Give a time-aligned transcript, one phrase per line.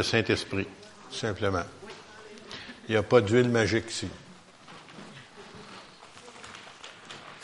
[0.00, 0.68] le Saint-Esprit,
[1.10, 1.64] simplement.
[2.88, 4.06] Il n'y a pas d'huile magique ici.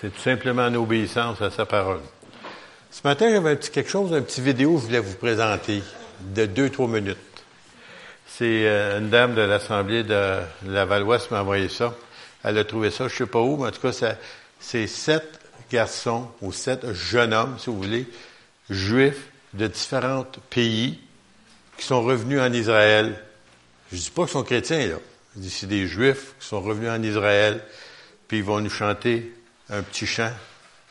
[0.00, 1.98] C'est tout simplement en obéissance à sa parole.
[2.92, 5.82] Ce matin, j'avais un petit quelque chose, un petit vidéo que je voulais vous présenter
[6.20, 7.16] de deux, trois minutes.
[8.28, 11.92] C'est euh, une dame de l'Assemblée de la Valois qui m'a envoyé ça.
[12.44, 14.16] Elle a trouvé ça, je sais pas où, mais en tout cas,
[14.60, 15.40] c'est sept
[15.72, 18.06] garçons ou sept jeunes hommes, si vous voulez,
[18.70, 21.00] juifs de différents pays
[21.76, 23.14] qui sont revenus en Israël.
[23.92, 24.96] Je dis pas qu'ils sont chrétiens, là.
[25.36, 27.60] Je dis c'est des juifs qui sont revenus en Israël,
[28.28, 29.32] puis ils vont nous chanter
[29.70, 30.30] un petit chant.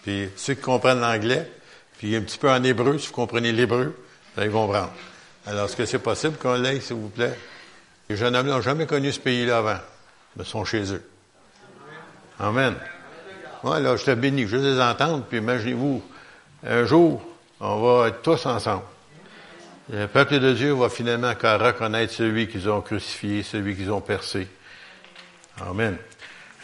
[0.04, 1.50] Puis ceux qui comprennent l'anglais,
[1.98, 3.98] puis un petit peu en hébreu, si vous comprenez l'hébreu,
[4.38, 4.92] ils vont prendre.
[5.46, 7.38] Alors, est-ce que c'est possible qu'on l'aille, s'il vous plaît?
[8.10, 9.80] Les jeunes hommes n'ont jamais connu ce pays-là avant,
[10.36, 11.04] mais sont chez eux.
[12.40, 12.76] Amen.
[13.64, 16.04] Moi, là, je te bénis, je les entendre, puis imaginez-vous,
[16.66, 17.22] un jour,
[17.60, 18.84] on va être tous ensemble.
[19.92, 24.48] Le peuple de Dieu va finalement reconnaître celui qu'ils ont crucifié, celui qu'ils ont percé.
[25.60, 25.98] Amen.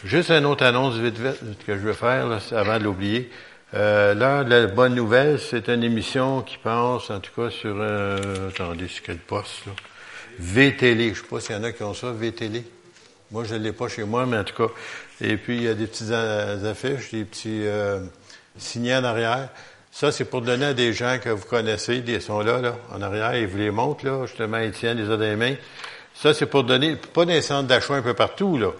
[0.04, 3.30] Juste une autre annonce vite, vite que je veux faire là, avant de l'oublier.
[3.74, 7.76] Euh, là, la bonne nouvelle, c'est une émission qui pense, en tout cas, sur...
[7.78, 9.72] Euh, attendez, c'est quel poste, là?
[10.38, 11.14] VTL.
[11.14, 12.62] Je sais pas s'il y en a qui ont ça, VTL.
[13.30, 14.72] Moi, je ne l'ai pas chez moi, mais en tout cas.
[15.20, 18.00] Et puis, il y a des petites affiches, des petits euh,
[18.56, 19.50] signets en arrière.
[19.92, 23.02] Ça, c'est pour donner à des gens que vous connaissez, ils sont là, là, en
[23.02, 25.56] arrière, ils vous les montrent, là, justement, Étienne les a dans les mains.
[26.14, 28.70] Ça, c'est pour donner, pas des centres d'achat un peu partout, là.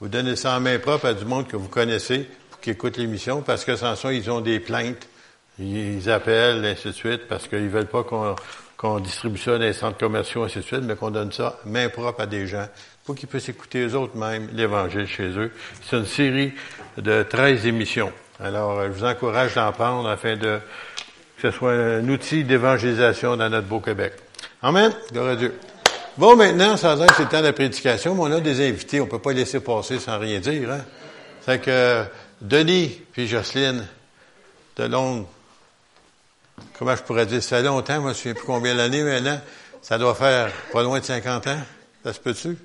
[0.00, 2.96] Vous donnez ça en main propre à du monde que vous connaissez pour qu'ils écoutent
[2.96, 5.08] l'émission, parce que sans ça, ils ont des plaintes.
[5.58, 8.04] Ils appellent, ainsi de suite, parce qu'ils veulent pas
[8.76, 11.90] qu'on distribue ça dans les centres commerciaux, ainsi de suite, mais qu'on donne ça main
[11.90, 12.66] propre à des gens
[13.04, 15.52] pour qu'ils puissent écouter eux autres même l'Évangile chez eux.
[15.84, 16.52] C'est une série
[16.96, 18.12] de 13 émissions.
[18.42, 20.60] Alors, euh, je vous encourage d'en prendre afin de
[21.36, 24.14] que ce soit un outil d'évangélisation dans notre beau Québec.
[24.62, 24.92] Amen.
[25.12, 25.58] Gloire à Dieu.
[26.16, 29.00] Bon, maintenant, ça dire c'est le temps de la prédication, mais on a des invités,
[29.00, 30.70] on peut pas laisser passer sans rien dire.
[30.70, 30.80] Hein?
[31.42, 32.04] C'est que
[32.40, 33.86] Denis puis Jocelyne
[34.76, 35.28] de Londres,
[36.78, 39.40] comment je pourrais dire, ça fait longtemps, moi je ne sais plus combien d'années maintenant,
[39.82, 41.60] ça doit faire pas loin de 50 ans.
[42.04, 42.56] Ça se peut-tu?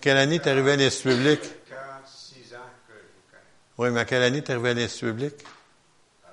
[0.00, 1.40] Quelle année t'es arrivé à l'Institut public?
[3.82, 5.34] Oui, mais à quelle année t'es arrivé à l'Institut public?
[6.24, 6.28] Euh,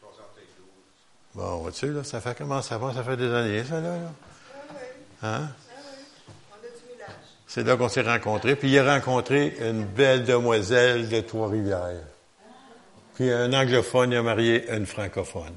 [0.00, 0.46] 72.
[1.34, 2.94] Bon, vois-tu, là, ça fait comment ça va?
[2.94, 3.90] Ça fait des années, ça, là?
[3.90, 4.10] là?
[5.22, 5.48] Hein?
[7.46, 8.56] C'est là qu'on s'est rencontrés.
[8.56, 12.06] Puis il a rencontré une belle demoiselle de Trois-Rivières.
[13.14, 15.56] Puis un anglophone, il a marié une francophone.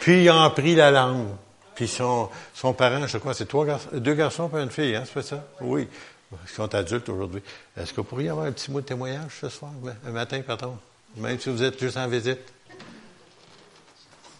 [0.00, 1.28] Puis ils ont appris la langue.
[1.74, 5.04] Puis son, son parent, je crois, c'est trois garçons, deux garçons et une fille, hein,
[5.12, 5.44] c'est ça?
[5.60, 5.86] Oui.
[6.44, 7.42] Ils sont adultes aujourd'hui.
[7.76, 9.70] Est-ce que vous pourriez avoir un petit mot de témoignage ce soir,
[10.06, 10.78] un matin, pardon?
[11.16, 12.40] Même si vous êtes juste en visite?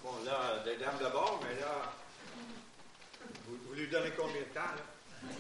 [0.03, 1.93] Bon, là, des dames d'abord, mais là,
[3.47, 4.83] vous, vous, lui donnez combien de temps, là?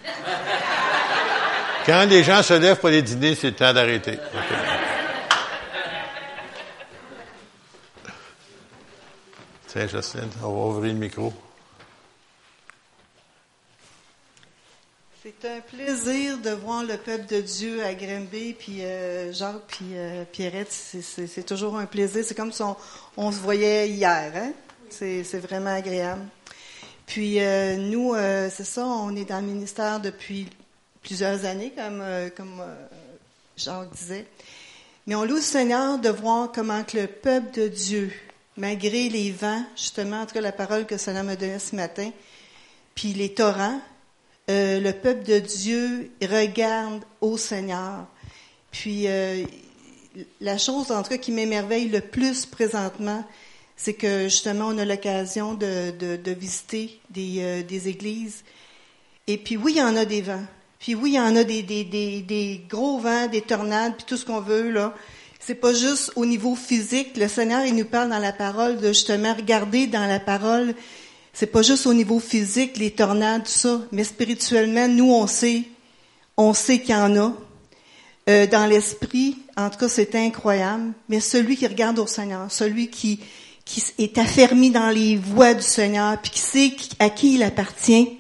[1.86, 4.12] Quand les gens se lèvent pour les dîner, c'est le temps d'arrêter.
[4.12, 4.84] Okay.
[9.66, 11.32] Tiens, Jocelyne, on va ouvrir le micro.
[15.24, 19.86] C'est un plaisir de voir le peuple de Dieu à Grimby, puis euh, Jacques, puis
[19.94, 20.70] euh, Pierrette.
[20.70, 22.22] C'est toujours un plaisir.
[22.22, 22.60] C'est comme si
[23.16, 24.32] on, se voyait hier.
[24.36, 24.52] Hein?
[24.90, 26.26] C'est vraiment agréable.
[27.06, 28.14] Puis euh, nous,
[28.50, 30.46] c'est ça, on est dans le ministère depuis
[31.02, 31.72] plusieurs années,
[32.36, 32.62] comme,
[33.56, 34.26] Jacques disait.
[35.06, 38.12] Mais on loue le Seigneur de voir comment que le peuple de Dieu,
[38.58, 42.10] malgré les vents, justement, en tout cas la parole que Seigneur me donnait ce matin,
[42.94, 43.80] puis les torrents,
[44.50, 48.06] euh, le peuple de Dieu regarde au Seigneur.
[48.70, 49.44] Puis euh,
[50.40, 53.24] la chose, en tout cas, qui m'émerveille le plus présentement,
[53.76, 58.44] c'est que justement, on a l'occasion de, de, de, visiter des, euh, des, églises.
[59.26, 60.44] Et puis oui, il y en a des vents.
[60.78, 64.16] Puis oui, il y en a des, des, des, gros vents, des tornades, puis tout
[64.16, 64.94] ce qu'on veut, là.
[65.40, 67.16] C'est pas juste au niveau physique.
[67.16, 70.74] Le Seigneur, il nous parle dans la parole de justement regarder dans la parole
[71.34, 75.64] c'est pas juste au niveau physique, les tornades, tout ça, mais spirituellement, nous, on sait,
[76.36, 77.32] on sait qu'il y en a.
[78.30, 80.92] Euh, dans l'esprit, en tout cas, c'est incroyable.
[81.08, 83.20] Mais celui qui regarde au Seigneur, celui qui,
[83.64, 88.16] qui est affermi dans les voies du Seigneur, puis qui sait à qui il appartient,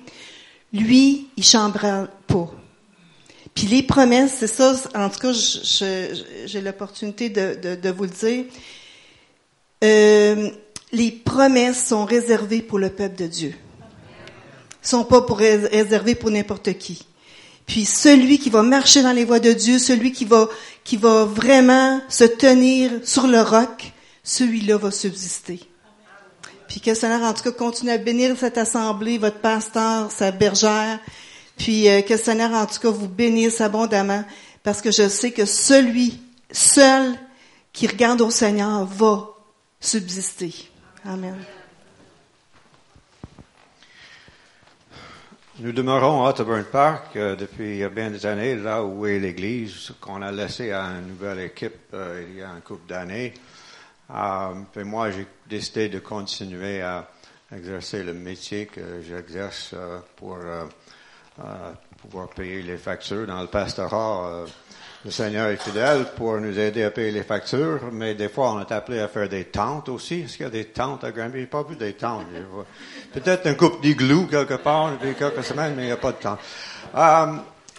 [0.72, 2.50] lui, il chambera pas.
[3.54, 8.10] Puis les promesses, c'est ça, en tout cas, j'ai l'opportunité de, de, de, vous le
[8.10, 8.44] dire.
[9.84, 10.50] Euh,
[10.94, 13.54] les promesses sont réservées pour le peuple de Dieu.
[14.80, 17.06] sont pas pour réservées pour n'importe qui.
[17.66, 20.48] Puis celui qui va marcher dans les voies de Dieu, celui qui va,
[20.84, 23.92] qui va vraiment se tenir sur le roc,
[24.22, 25.60] celui-là va subsister.
[26.68, 30.30] Puis que le Seigneur, en tout cas, continue à bénir cette assemblée, votre pasteur, sa
[30.30, 30.98] bergère.
[31.56, 34.24] Puis euh, que le Seigneur, en tout cas, vous bénisse abondamment.
[34.62, 36.20] Parce que je sais que celui,
[36.50, 37.14] seul,
[37.72, 39.30] qui regarde au Seigneur va
[39.80, 40.52] subsister.
[41.06, 41.36] Amen.
[45.58, 50.22] Nous demeurons à Otterburn Park euh, depuis bien des années, là où est l'église, qu'on
[50.22, 53.34] a laissé à une nouvelle équipe euh, il y a un couple d'années.
[54.10, 54.54] Euh,
[54.84, 57.06] moi, j'ai décidé de continuer à
[57.54, 59.74] exercer le métier que j'exerce
[60.16, 60.38] pour
[61.98, 64.46] pouvoir payer les factures dans le pastorat.
[65.04, 68.60] Le Seigneur est fidèle pour nous aider à payer les factures, mais des fois, on
[68.60, 70.20] est appelé à faire des tentes aussi.
[70.22, 71.40] Est-ce qu'il y a des tentes à Granby?
[71.40, 72.24] J'ai pas vu des tentes.
[73.12, 76.16] Peut-être un couple d'igloo quelque part depuis quelques semaines, mais il n'y a pas de
[76.16, 76.38] tente.
[76.94, 77.26] Euh,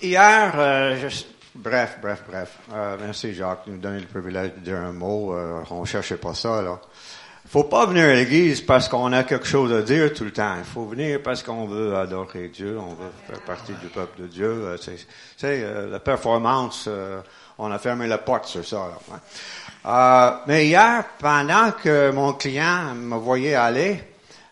[0.04, 1.10] hier, euh,
[1.56, 2.58] bref, bref, bref.
[2.72, 5.34] Euh, merci Jacques de nous donner le privilège de dire un mot.
[5.34, 6.80] Euh, on cherchait pas ça, là.
[7.48, 10.56] Faut pas venir à l'église parce qu'on a quelque chose à dire tout le temps.
[10.58, 14.28] Il faut venir parce qu'on veut adorer Dieu, on veut faire partie du peuple de
[14.28, 14.48] Dieu.
[14.48, 14.98] Euh, C'est,
[15.38, 17.22] c'est, euh, la performance, euh,
[17.60, 18.90] on a fermé la porte sur ça.
[19.86, 20.40] Hein.
[20.48, 24.04] Mais hier, pendant que mon client me voyait aller,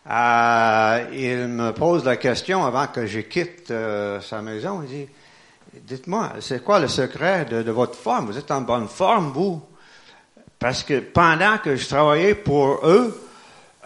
[0.06, 3.72] il me pose la question avant que je quitte
[4.22, 4.82] sa maison.
[4.82, 5.08] Il dit,
[5.82, 8.26] dites-moi, c'est quoi le secret de, de votre forme?
[8.26, 9.60] Vous êtes en bonne forme, vous?
[10.64, 13.22] Parce que pendant que je travaillais pour eux,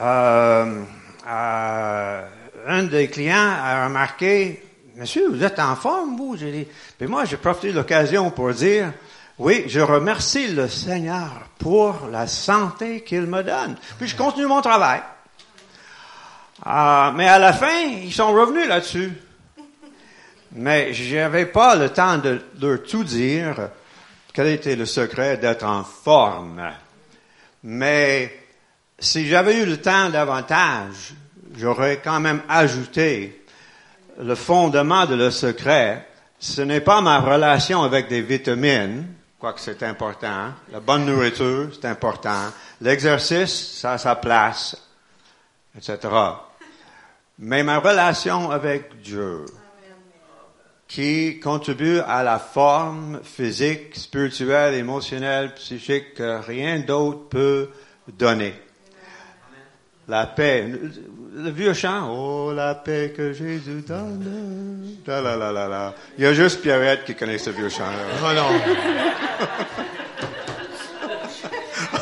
[0.00, 0.84] euh,
[1.26, 2.22] euh,
[2.68, 4.62] un des clients a remarqué,
[4.94, 6.36] Monsieur, vous êtes en forme, vous?
[6.36, 8.92] J'ai dit, puis moi, j'ai profité de l'occasion pour dire,
[9.40, 13.74] oui, je remercie le Seigneur pour la santé qu'il me donne.
[13.98, 15.00] Puis je continue mon travail.
[16.64, 19.12] Ah, mais à la fin, ils sont revenus là-dessus.
[20.52, 23.68] Mais j'avais pas le temps de leur tout dire
[24.32, 26.70] quel était le secret d'être en forme?
[27.64, 28.32] Mais
[28.98, 31.14] si j'avais eu le temps davantage,
[31.56, 33.44] j'aurais quand même ajouté
[34.20, 36.06] le fondement de le secret.
[36.38, 39.06] Ce n'est pas ma relation avec des vitamines,
[39.38, 40.52] quoique c'est important.
[40.72, 42.52] La bonne nourriture, c'est important.
[42.80, 44.76] L'exercice, ça a sa place,
[45.76, 45.98] etc.
[47.40, 49.44] Mais ma relation avec Dieu,
[50.88, 57.68] qui contribue à la forme physique, spirituelle, émotionnelle, psychique que rien d'autre peut
[58.16, 58.54] donner.
[60.08, 60.72] La paix.
[61.34, 64.96] Le vieux chant, oh la paix que Jésus donne.
[65.06, 65.94] La, la, la, la, la.
[66.16, 67.84] Il y a juste Pierrette qui connaît ce vieux chant.
[68.24, 68.48] Oh non.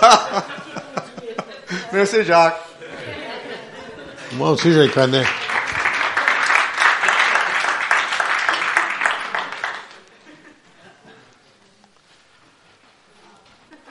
[1.92, 2.60] Merci Jacques.
[4.34, 5.24] Moi aussi, je le connais.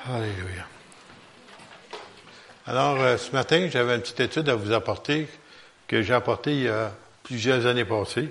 [0.07, 0.67] Alléluia.
[2.67, 5.27] Alors, euh, ce matin, j'avais une petite étude à vous apporter
[5.89, 8.29] que j'ai apportée il y a plusieurs années passées,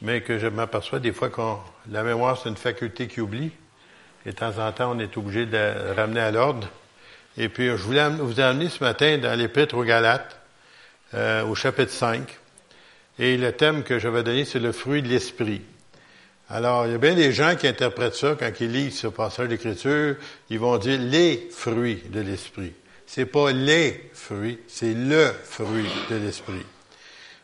[0.00, 1.40] mais que je m'aperçois des fois que
[1.90, 3.50] la mémoire, c'est une faculté qui oublie.
[4.24, 6.68] Et de temps en temps, on est obligé de la ramener à l'ordre.
[7.36, 10.38] Et puis, je voulais vous amener ce matin dans l'Épître aux Galates,
[11.14, 12.22] euh, au chapitre 5.
[13.18, 15.62] Et le thème que je vais donner, c'est le fruit de l'esprit.
[16.48, 19.48] Alors, il y a bien des gens qui interprètent ça quand ils lisent ce passage
[19.48, 20.14] d'écriture,
[20.48, 22.72] ils vont dire les fruits de l'esprit.
[23.14, 26.64] C'est pas les fruits, c'est le fruit de l'esprit.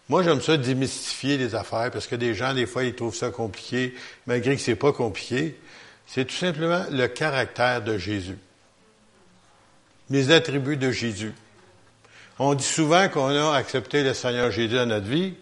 [0.08, 3.28] Moi, j'aime ça démystifier les affaires parce que des gens, des fois, ils trouvent ça
[3.28, 3.94] compliqué,
[4.26, 5.60] malgré que c'est pas compliqué.
[6.06, 8.38] C'est tout simplement le caractère de Jésus.
[10.08, 11.34] Les attributs de Jésus.
[12.38, 15.34] On dit souvent qu'on a accepté le Seigneur Jésus dans notre vie,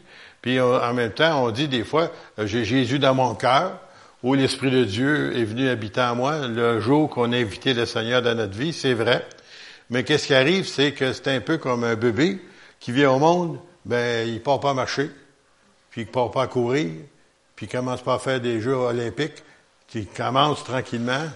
[0.42, 3.78] puis en même temps, on dit des fois, euh, j'ai Jésus dans mon cœur,
[4.24, 7.86] où l'Esprit de Dieu est venu habiter en moi le jour qu'on a invité le
[7.86, 9.24] Seigneur dans notre vie, c'est vrai.
[9.90, 12.40] Mais qu'est-ce qui arrive, c'est que c'est un peu comme un bébé
[12.80, 15.10] qui vient au monde, ben il part pas à marcher,
[15.90, 16.90] puis il part pas à courir,
[17.54, 19.42] puis il commence pas à faire des Jeux olympiques,
[19.96, 21.26] il commence tranquillement,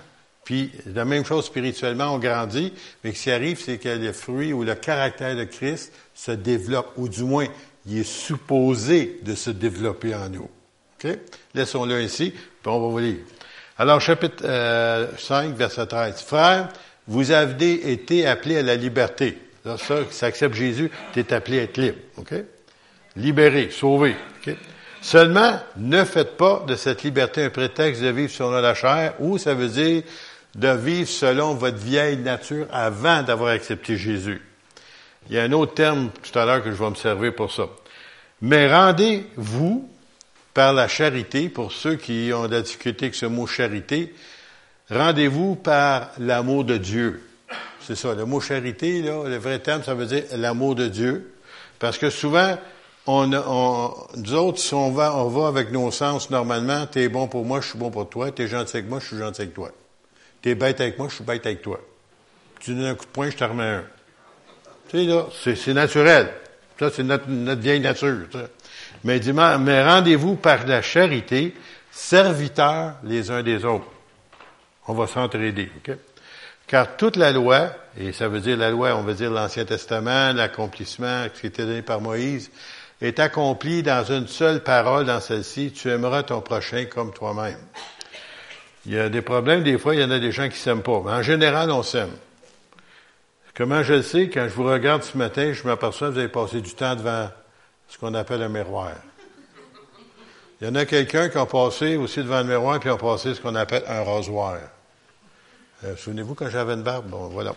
[0.45, 4.53] puis la même chose spirituellement, on grandit, mais ce qui arrive, c'est que le fruit
[4.53, 7.47] ou le caractère de Christ se développe, ou du moins,
[7.87, 10.51] il est supposé de se développer en nous.
[11.03, 11.19] OK?
[11.55, 13.19] Laissons-le ainsi, puis on va vous lire.
[13.79, 16.21] Alors, chapitre euh, 5, verset 13.
[16.21, 16.69] Frères,
[17.09, 19.39] vous avez été appelés à la liberté.
[19.65, 19.77] Ça,
[20.11, 21.99] si tu acceptes Jésus, tu es appelé à être libre.
[22.17, 22.35] OK?
[23.17, 24.17] Libéré, sauvé.
[24.41, 24.55] OK?
[25.03, 29.39] Seulement, ne faites pas de cette liberté un prétexte de vivre selon la chair, ou
[29.39, 30.03] ça veut dire
[30.55, 34.43] de vivre selon votre vieille nature avant d'avoir accepté Jésus.
[35.29, 37.53] Il y a un autre terme tout à l'heure que je vais me servir pour
[37.53, 37.69] ça.
[38.43, 39.89] Mais rendez-vous
[40.55, 44.13] par la charité, pour ceux qui ont de la difficulté avec ce mot charité,
[44.91, 47.23] rendez-vous par l'amour de Dieu.
[47.81, 48.15] C'est ça.
[48.15, 51.35] Le mot charité, là, le vrai terme, ça veut dire l'amour de Dieu.
[51.79, 52.59] Parce que souvent,
[53.07, 57.27] on, on, nous autres, si on va, on va avec nos sens normalement, t'es bon
[57.27, 59.55] pour moi, je suis bon pour toi, t'es gentil avec moi, je suis gentil avec
[59.55, 59.71] toi.
[60.43, 61.81] T'es bête avec moi, je suis bête avec toi.
[62.61, 63.85] Tu donnes un coup de poing, je te remets un.
[64.89, 66.33] Tu sais, là, c'est naturel.
[66.79, 68.27] Ça, c'est notre, notre, vieille nature.
[69.05, 69.21] Mais,
[69.59, 71.55] mais rendez-vous par la charité,
[71.91, 73.87] serviteurs les uns des autres.
[74.91, 75.97] On va s'entraider, OK?
[76.67, 80.33] Car toute la loi, et ça veut dire la loi, on veut dire l'Ancien Testament,
[80.33, 82.51] l'accomplissement qui était donné par Moïse,
[83.01, 87.61] est accompli dans une seule parole dans celle-ci, tu aimeras ton prochain comme toi-même.
[88.85, 90.83] Il y a des problèmes, des fois, il y en a des gens qui s'aiment
[90.83, 91.01] pas.
[91.05, 92.11] Mais en général, on s'aime.
[93.57, 94.29] Comment je le sais?
[94.29, 97.29] Quand je vous regarde ce matin, je m'aperçois que vous avez passé du temps devant
[97.87, 98.91] ce qu'on appelle un miroir.
[100.61, 103.35] Il y en a quelqu'un qui a passé aussi devant le miroir, puis ont passé
[103.35, 104.59] ce qu'on appelle un rasoir.
[105.85, 107.07] Euh, Souvenez-vous quand j'avais une barbe?
[107.07, 107.55] Bon, voilà.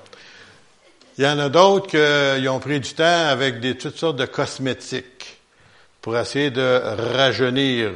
[1.17, 4.25] Il y en a d'autres qui ont pris du temps avec des, toutes sortes de
[4.25, 5.37] cosmétiques
[6.01, 6.81] pour essayer de
[7.15, 7.91] rajeunir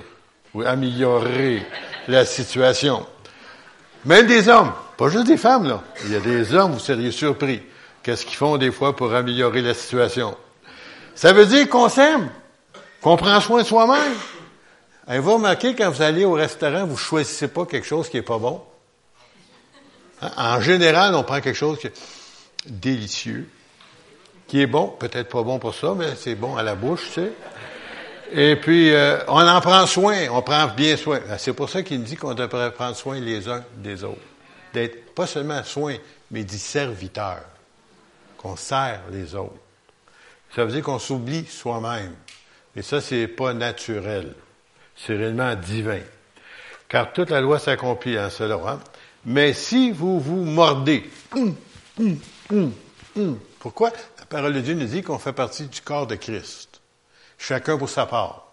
[0.54, 1.66] ou améliorer
[2.08, 3.06] la situation.
[4.06, 5.82] Même des hommes, pas juste des femmes, là.
[6.06, 7.62] Il y a des hommes, vous seriez surpris.
[8.04, 10.38] Qu'est-ce qu'ils font des fois pour améliorer la situation?
[11.16, 12.30] Ça veut dire qu'on s'aime,
[13.02, 14.14] qu'on prend soin de soi-même.
[15.22, 18.38] Vous remarquez, quand vous allez au restaurant, vous choisissez pas quelque chose qui est pas
[18.38, 18.62] bon?
[20.22, 20.32] Hein?
[20.38, 21.94] En général, on prend quelque chose qui est
[22.66, 23.50] délicieux,
[24.48, 27.22] qui est bon, peut-être pas bon pour ça, mais c'est bon à la bouche, tu
[27.22, 27.32] sais.
[28.32, 31.20] Et puis, euh, on en prend soin, on prend bien soin.
[31.26, 34.20] Ben, c'est pour ça qu'il dit qu'on devrait prendre soin les uns des autres.
[34.74, 35.96] D'être pas seulement soin,
[36.32, 37.40] mais dit serviteur.
[38.38, 39.56] Qu'on sert les autres.
[40.54, 42.16] Ça veut dire qu'on s'oublie soi-même.
[42.76, 44.34] Et ça, c'est pas naturel.
[44.96, 46.02] C'est réellement divin.
[46.90, 48.60] Car toute la loi s'accomplit en cela.
[48.68, 48.80] Hein?
[49.28, 51.04] Mais si vous vous mordez,
[53.60, 56.78] pourquoi la parole de Dieu nous dit qu'on fait partie du corps de Christ?
[57.38, 58.44] chacun pour sa part.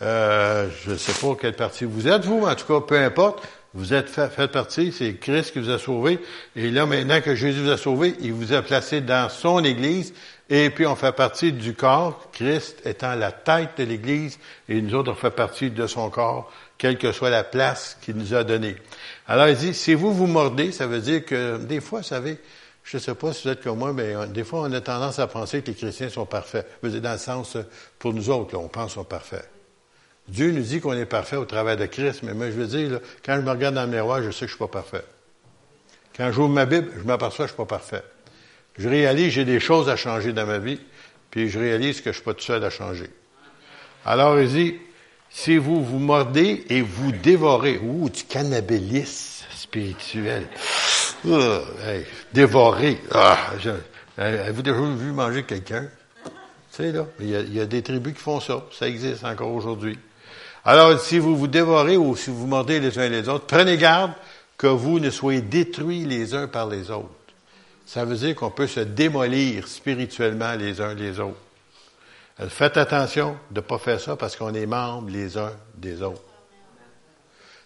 [0.00, 2.98] Euh, je ne sais pas quelle partie vous êtes, vous, mais en tout cas, peu
[2.98, 6.18] importe, vous êtes fait, partie, c'est Christ qui vous a sauvé,
[6.56, 10.12] et là, maintenant que Jésus vous a sauvé, il vous a placé dans son Église,
[10.50, 14.94] et puis on fait partie du corps, Christ étant la tête de l'Église, et nous
[14.94, 18.42] autres, on fait partie de son corps, quelle que soit la place qu'il nous a
[18.42, 18.76] donnée.
[19.32, 22.36] Alors, il dit, si vous vous mordez, ça veut dire que, des fois, vous savez,
[22.84, 25.18] je ne sais pas si vous êtes comme moi, mais des fois, on a tendance
[25.20, 26.68] à penser que les chrétiens sont parfaits.
[26.82, 27.62] Veux dire, dans le sens, euh,
[27.98, 29.48] pour nous autres, on pense qu'ils sont parfaits.
[30.28, 33.00] Dieu nous dit qu'on est parfait au travers de Christ, mais moi, je veux dire,
[33.24, 35.04] quand je me regarde dans le miroir, je sais que je ne suis pas parfait.
[36.14, 38.04] Quand j'ouvre ma Bible, je m'aperçois que je ne suis pas parfait.
[38.76, 40.78] Je réalise j'ai des choses à changer dans ma vie,
[41.30, 43.08] puis je réalise que je ne suis pas tout seul à changer.
[44.04, 44.76] Alors, il dit,
[45.32, 50.46] si vous vous mordez et vous dévorez, ou du cannabélisme spirituel,
[51.26, 51.60] euh.
[53.12, 53.50] Ah,
[54.18, 55.88] Avez-vous déjà vu manger quelqu'un?
[56.24, 56.30] Tu
[56.70, 58.64] sais, là, il y, a, il y, a, des tribus qui font ça.
[58.72, 59.98] Ça existe encore aujourd'hui.
[60.64, 64.12] Alors, si vous vous dévorez ou si vous mordez les uns les autres, prenez garde
[64.56, 67.08] que vous ne soyez détruits les uns par les autres.
[67.84, 71.41] Ça veut dire qu'on peut se démolir spirituellement les uns les autres.
[72.48, 76.22] Faites attention de ne pas faire ça parce qu'on est membres les uns des autres.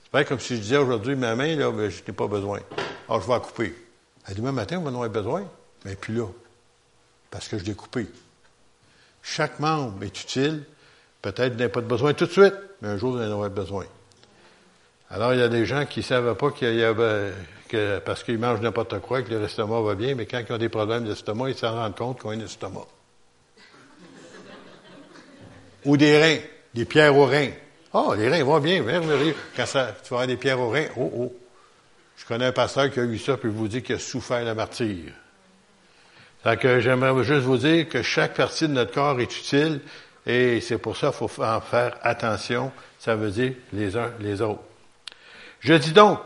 [0.02, 2.61] C'est pas comme si je disais aujourd'hui, ma main, là, ben, je n'ai pas besoin.
[3.08, 3.75] Alors, je vais la couper.
[4.35, 5.44] demain matin, on va en avoir besoin.
[5.85, 6.26] Mais plus là.
[7.30, 8.06] Parce que je l'ai coupé.
[9.23, 10.64] Chaque membre est utile.
[11.23, 13.85] Peut-être n'a pas de besoin tout de suite, mais un jour, vous en aurez besoin.
[15.11, 16.94] Alors, il y a des gens qui ne savent pas qu'il y a,
[17.68, 20.58] que, parce qu'ils mangent n'importe quoi, que leur estomac va bien, mais quand ils ont
[20.58, 22.87] des problèmes d'estomac, ils s'en rendent compte qu'ils ont un estomac.
[25.87, 26.38] Ou des reins,
[26.75, 27.50] des pierres aux reins.
[27.95, 29.35] oh, les reins vont bien, merveilleux.
[29.57, 31.35] Quand ça, tu vas avoir des pierres aux reins, oh, oh.
[32.16, 34.55] Je connais un pasteur qui a eu ça, puis vous dit qu'il a souffert le
[34.55, 35.12] martyr.
[36.45, 39.81] Donc, que j'aimerais juste vous dire que chaque partie de notre corps est utile,
[40.26, 42.73] et c'est pour ça qu'il faut en faire attention.
[42.99, 44.62] Ça veut dire les uns les autres.
[45.61, 46.21] Je dis donc,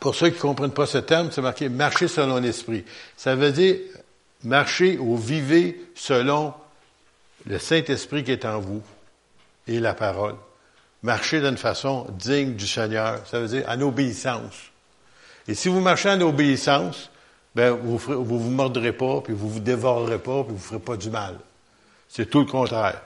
[0.00, 2.84] pour ceux qui ne comprennent pas ce terme, c'est marqué marcher selon l'esprit.
[3.16, 3.76] Ça veut dire
[4.44, 6.54] marcher ou vivre selon
[7.46, 8.82] le Saint-Esprit qui est en vous
[9.66, 10.34] et la parole.
[11.02, 14.54] Marcher d'une façon digne du Seigneur, ça veut dire en obéissance.
[15.46, 17.10] Et si vous marchez en obéissance,
[17.54, 20.58] ben, vous ne vous, vous mordrez pas, puis vous vous dévorerez pas, puis vous ne
[20.58, 21.36] ferez pas du mal.
[22.08, 23.00] C'est tout le contraire.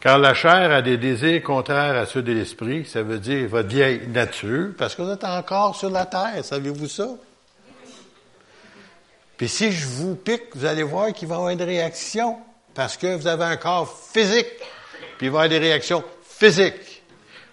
[0.00, 3.68] Car la chair a des désirs contraires à ceux de l'esprit, ça veut dire votre
[3.68, 7.08] vieille nature, parce que vous êtes encore sur la terre, savez-vous ça?
[9.36, 12.36] Puis si je vous pique, vous allez voir qu'il va y avoir une réaction,
[12.74, 14.48] parce que vous avez un corps physique,
[15.18, 17.02] puis il va y avoir des réactions physiques.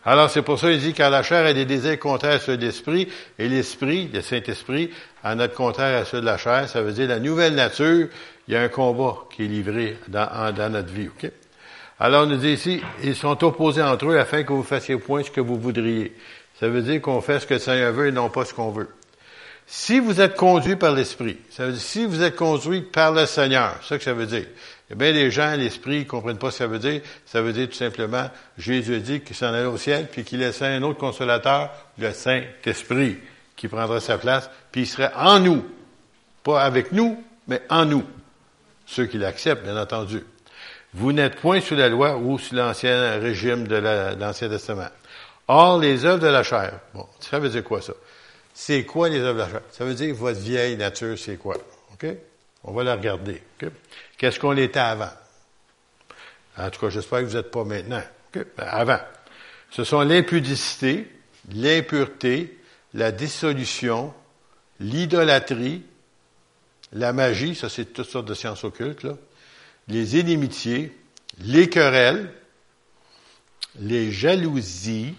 [0.03, 2.57] Alors, c'est pour ça qu'il dit, car la chair a des désirs contraires à ceux
[2.57, 4.89] de l'esprit, et l'esprit, le Saint-Esprit,
[5.23, 6.67] a notre contraire à ceux de la chair.
[6.67, 8.07] Ça veut dire la nouvelle nature,
[8.47, 11.29] il y a un combat qui est livré dans, dans notre vie, OK?
[11.99, 15.21] Alors, on nous dit ici, ils sont opposés entre eux afin que vous fassiez point
[15.21, 16.15] ce que vous voudriez.
[16.59, 18.71] Ça veut dire qu'on fait ce que le Seigneur veut et non pas ce qu'on
[18.71, 18.89] veut.
[19.73, 23.25] Si vous êtes conduit par l'Esprit, ça veut dire si vous êtes conduit par le
[23.25, 24.45] Seigneur, c'est ça que ça veut dire.
[24.91, 26.99] A bien des gens, l'Esprit, ils comprennent pas ce que ça veut dire.
[27.25, 30.65] Ça veut dire tout simplement, Jésus dit qu'il s'en allait au ciel, puis qu'il laissait
[30.65, 33.19] un autre consolateur, le Saint-Esprit,
[33.55, 35.63] qui prendra sa place, puis il serait en nous.
[36.43, 38.03] Pas avec nous, mais en nous.
[38.85, 40.21] Ceux qui l'acceptent, bien entendu.
[40.93, 43.77] Vous n'êtes point sous la loi ou sous l'ancien régime de
[44.19, 44.89] l'Ancien Testament.
[45.47, 46.73] Or, les œuvres de la chair.
[46.93, 47.93] Bon, ça veut dire quoi ça?
[48.53, 49.61] C'est quoi les œuvres chair?
[49.71, 51.57] Ça veut dire votre vieille nature, c'est quoi?
[51.93, 52.05] OK?
[52.63, 53.41] On va la regarder.
[54.17, 55.09] Qu'est-ce qu'on était avant?
[56.57, 58.03] En tout cas, j'espère que vous n'êtes pas maintenant.
[58.33, 58.99] Ben, avant.
[59.71, 61.07] Ce sont l'impudicité,
[61.53, 62.57] l'impureté,
[62.93, 64.13] la dissolution,
[64.79, 65.83] l'idolâtrie,
[66.93, 69.17] la magie, ça c'est toutes sortes de sciences occultes, là,
[69.87, 70.95] les inimitiés,
[71.39, 72.33] les querelles,
[73.79, 75.15] les jalousies,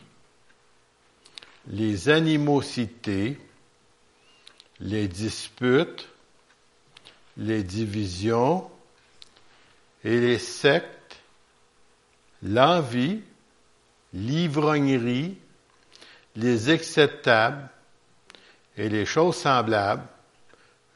[1.69, 3.39] les animosités,
[4.81, 6.09] les disputes,
[7.37, 8.69] les divisions
[10.05, 11.21] et les sectes,
[12.43, 13.21] l'envie,
[14.13, 15.37] l'ivrognerie,
[16.37, 17.69] les acceptables
[18.77, 20.05] et les choses semblables,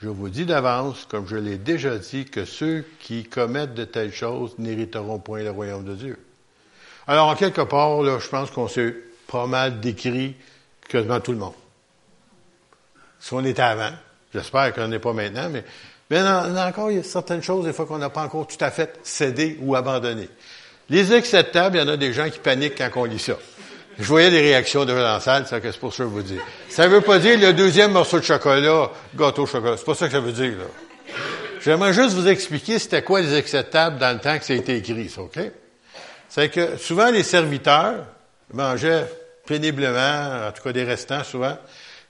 [0.01, 4.13] je vous dis d'avance, comme je l'ai déjà dit, que ceux qui commettent de telles
[4.13, 6.19] choses n'hériteront point le royaume de Dieu.
[7.07, 8.95] Alors, en quelque part, là, je pense qu'on s'est
[9.27, 10.35] pas mal décrit
[10.89, 11.55] quasiment tout le monde.
[13.19, 13.93] Si on était avant,
[14.33, 15.65] j'espère qu'on n'est pas maintenant, mais,
[16.11, 18.71] mais encore, il y a certaines choses, des fois, qu'on n'a pas encore tout à
[18.71, 20.29] fait cédé ou abandonné.
[20.89, 23.37] Les acceptables, il y en a des gens qui paniquent quand on lit ça.
[23.99, 26.39] Je voyais des réactions de la salle, c'est pour ça que je vous dis?
[26.69, 29.77] Ça veut pas dire le deuxième morceau de chocolat, gâteau au chocolat.
[29.79, 30.67] C'est pas ça que ça veut dire, là.
[31.65, 34.77] J'aimerais juste vous expliquer c'était quoi les acceptables dans le temps que ça a été
[34.77, 35.39] écrit, ça, OK?
[36.29, 38.05] C'est que souvent les serviteurs
[38.53, 39.09] mangeaient
[39.47, 41.57] péniblement, en tout cas des restants souvent.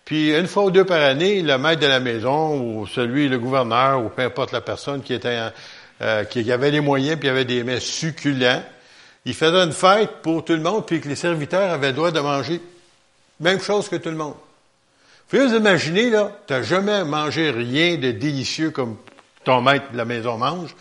[0.05, 3.39] Puis une fois ou deux par année, le maître de la maison ou celui, le
[3.39, 5.51] gouverneur ou peu importe la personne qui était
[6.03, 8.63] euh, qui avait les moyens puis avait des mets succulents,
[9.25, 12.11] il faisait une fête pour tout le monde puis que les serviteurs avaient le droit
[12.11, 12.61] de manger
[13.41, 14.35] même chose que tout le monde.
[14.35, 18.97] Vous pouvez vous imaginer, là, t'as jamais mangé rien de délicieux comme
[19.45, 20.75] ton maître de la maison mange.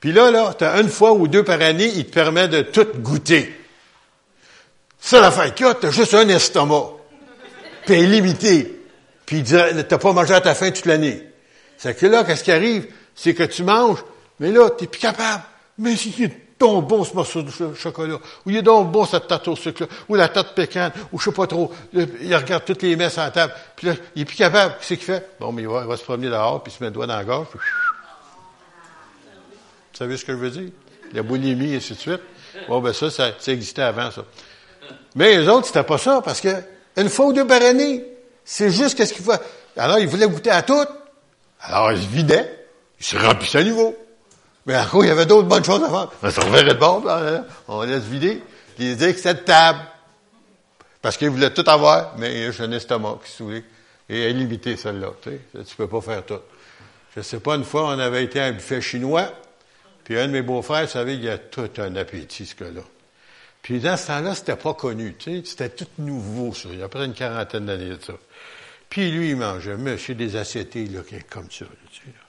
[0.00, 2.86] Puis là, là, t'as une fois ou deux par année, il te permet de tout
[2.96, 3.54] goûter.
[5.06, 6.90] Ça, la fête qu'il t'as juste un estomac.
[7.84, 8.82] Puis illimité.
[9.24, 11.22] Puis t'as pas mangé à ta faim toute l'année.
[11.76, 12.88] C'est que là, qu'est-ce qui arrive?
[13.14, 14.00] C'est que tu manges,
[14.40, 15.44] mais là, t'es plus capable.
[15.78, 19.28] Mais si est donc bon ce morceau de chocolat, ou il est donc bon cette
[19.28, 21.72] tarte au sucre, ou la tarte pécane, ou je sais pas trop.
[21.92, 23.54] Il regarde toutes les messes à la table.
[23.76, 24.74] Puis là, il est plus capable.
[24.80, 25.36] Qu'est-ce qu'il fait?
[25.38, 27.24] Bon, mais il va, se promener dehors, puis il se met le doigt dans la
[27.24, 27.46] gorge.
[27.52, 27.60] Vous
[29.92, 30.70] savez ce que je veux dire?
[31.12, 32.22] La boulimie, et ainsi de suite.
[32.66, 34.24] Bon, ben ça, ça existait avant, ça.
[35.14, 36.48] Mais les autres, c'était pas ça, parce que
[36.96, 38.04] une fois ou deux par année,
[38.44, 39.32] c'est juste qu'est-ce qu'il faut.
[39.76, 40.84] Alors, ils voulaient goûter à tout.
[41.60, 42.66] Alors, ils se vidaient.
[42.98, 43.96] Ils se remplissaient à nouveau.
[44.64, 46.10] Mais encore, il y avait d'autres bonnes choses à faire.
[46.22, 47.04] On se de bord,
[47.68, 48.42] on laisse vider.
[48.78, 49.80] Ils disaient que cette table.
[51.02, 53.64] Parce qu'ils voulaient tout avoir, mais j'ai un estomac qui voulait.
[54.08, 55.64] Et limiter celle-là, tu sais.
[55.64, 56.38] Tu peux pas faire tout.
[57.16, 59.32] Je sais pas, une fois, on avait été à un buffet chinois,
[60.04, 62.82] puis un de mes beaux-frères, vous savez, il y a tout un appétit, ce gars-là.
[63.66, 66.68] Puis dans ce temps-là, c'était pas connu, tu sais, c'était tout nouveau, ça.
[66.70, 68.12] Il y a près une quarantaine d'années de ça.
[68.88, 72.22] Puis lui, il mangeait, monsieur, des assiettes, là, comme ça, tu sais, là.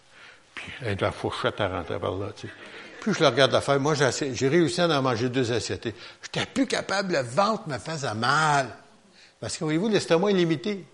[0.55, 2.53] Puis avec la fourchette à rentrer par là, tu sais.
[3.01, 3.79] Puis je le regarde la faire.
[3.79, 5.89] Moi, j'ai réussi à en manger deux assiettes.
[6.23, 8.69] J'étais plus capable, le ventre me faisait mal.
[9.39, 10.85] Parce que, voyez-vous, l'estomac est limité.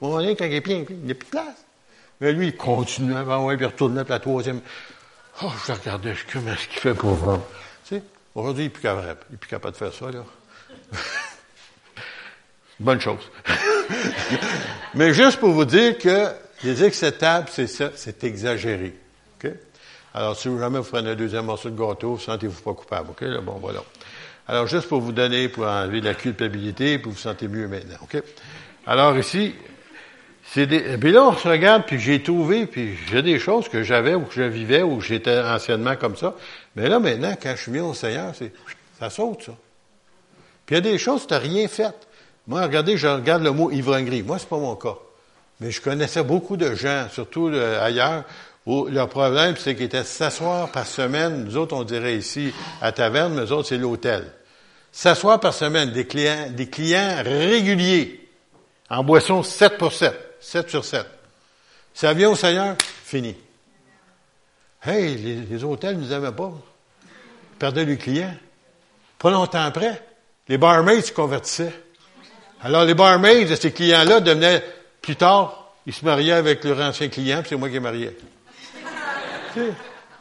[0.00, 1.64] Au moment quand il est plein, il n'y a plus de place.
[2.20, 4.60] Mais lui, il continuait, ouais, puis il retournait, puis la troisième.
[5.42, 7.40] Oh, je le regardais, je comment est-ce qu'il fait pour voir.
[7.88, 8.02] Tu sais,
[8.34, 9.20] Aujourd'hui, il n'est plus capable.
[9.30, 10.24] Il plus capable de faire ça, là.
[12.80, 13.30] Bonne chose.
[14.94, 16.28] Mais juste pour vous dire que
[16.64, 18.94] les acceptables, c'est ça, c'est exagéré.
[19.38, 19.50] OK?
[20.12, 23.10] Alors, si jamais vous prenez un deuxième morceau de gâteau, sentez-vous pas coupable.
[23.10, 23.24] OK?
[23.42, 23.80] bon, voilà.
[24.48, 27.96] Alors, juste pour vous donner, pour enlever la culpabilité, pour vous sentez mieux maintenant.
[28.02, 28.20] OK?
[28.86, 29.54] Alors, ici,
[30.46, 33.82] c'est des, puis là, on se regarde, puis j'ai trouvé, puis j'ai des choses que
[33.82, 36.34] j'avais ou que je vivais ou j'étais anciennement comme ça.
[36.76, 38.52] Mais là, maintenant, quand je suis mis au Seigneur, c'est,
[38.98, 39.52] ça saute, ça.
[40.66, 41.94] Puis il y a des choses tu n'as rien fait.
[42.46, 44.22] Moi, regardez, je regarde le mot ivrognerie.
[44.22, 44.96] Moi, c'est pas mon cas.
[45.60, 47.48] Mais je connaissais beaucoup de gens, surtout
[47.80, 48.24] ailleurs,
[48.66, 51.44] où leur problème, c'est qu'ils étaient s'asseoir par semaine.
[51.44, 54.24] Nous autres, on dirait ici à taverne, mais eux autres, c'est l'hôtel.
[54.92, 58.28] S'asseoir par semaine, des clients, des clients réguliers,
[58.90, 61.06] en boisson 7 pour 7, 7 sur 7.
[61.94, 63.34] Ça vient au Seigneur, fini.
[64.82, 66.52] Hey, les, hôtels ne nous aimaient pas.
[67.02, 68.34] Ils perdaient les clients.
[69.18, 70.02] Pas longtemps après,
[70.48, 71.72] les barmaids se convertissaient.
[72.62, 74.62] Alors, les barmaids de ces clients-là devenaient,
[75.00, 78.16] plus tard, ils se mariaient avec leur ancien client, puis c'est moi qui les mariais.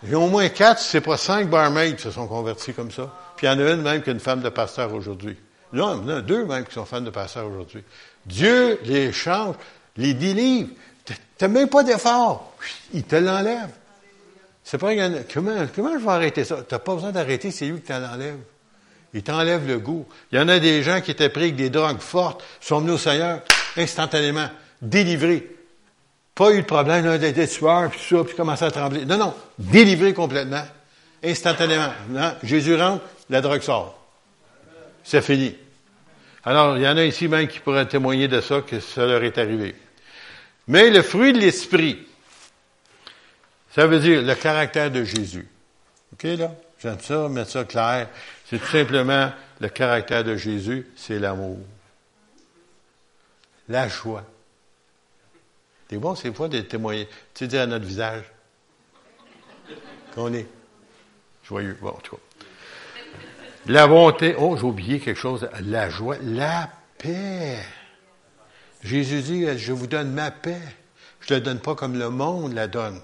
[0.04, 3.14] J'ai au moins quatre, c'est pas cinq barmaids qui se sont convertis comme ça.
[3.36, 5.36] Puis il y en a une même qui est une femme de pasteur aujourd'hui.
[5.74, 7.84] Non, il y en a deux même qui sont femmes de pasteur aujourd'hui.
[8.26, 9.56] Dieu les change,
[9.98, 10.70] les délivre.
[11.38, 12.54] T'as même pas d'effort.
[12.94, 13.70] Il te l'enlève.
[14.64, 14.96] C'est pas
[15.34, 16.64] comment, comment je vais arrêter ça?
[16.68, 18.38] T'as pas besoin d'arrêter, c'est lui qui t'en enlève.
[19.14, 20.08] Il t'enlève le goût.
[20.32, 22.94] Il y en a des gens qui étaient pris avec des drogues fortes, sont venus
[22.94, 23.42] au Seigneur
[23.78, 24.48] instantanément,
[24.82, 25.50] délivrés.
[26.34, 29.06] Pas eu de problème d'être sueur, puis ça, puis commencer à trembler.
[29.06, 30.64] Non, non, délivré complètement,
[31.24, 31.92] instantanément.
[32.42, 34.00] Jésus rentre, la drogue sort.
[35.04, 35.56] C'est fini.
[36.44, 39.24] Alors, il y en a ici même qui pourraient témoigner de ça, que ça leur
[39.24, 39.76] est arrivé.
[40.68, 42.08] Mais le fruit de l'esprit,
[43.72, 45.48] ça veut dire le caractère de Jésus.
[46.14, 46.54] OK, là?
[46.80, 48.10] J'aime ça, mettre ça clair.
[48.50, 51.60] C'est tout simplement le caractère de Jésus, c'est l'amour.
[53.70, 54.26] La joie.
[55.90, 57.08] C'est bon, c'est fois de témoigner.
[57.34, 58.24] Tu dire à notre visage
[60.14, 60.48] qu'on est
[61.44, 61.78] joyeux.
[61.82, 62.22] Bon, tout cas.
[63.68, 64.36] La bonté.
[64.38, 65.48] Oh, j'ai oublié quelque chose.
[65.62, 66.18] La joie.
[66.22, 67.60] La paix.
[68.84, 70.62] Jésus dit, je vous donne ma paix.
[71.22, 73.00] Je ne la donne pas comme le monde la donne.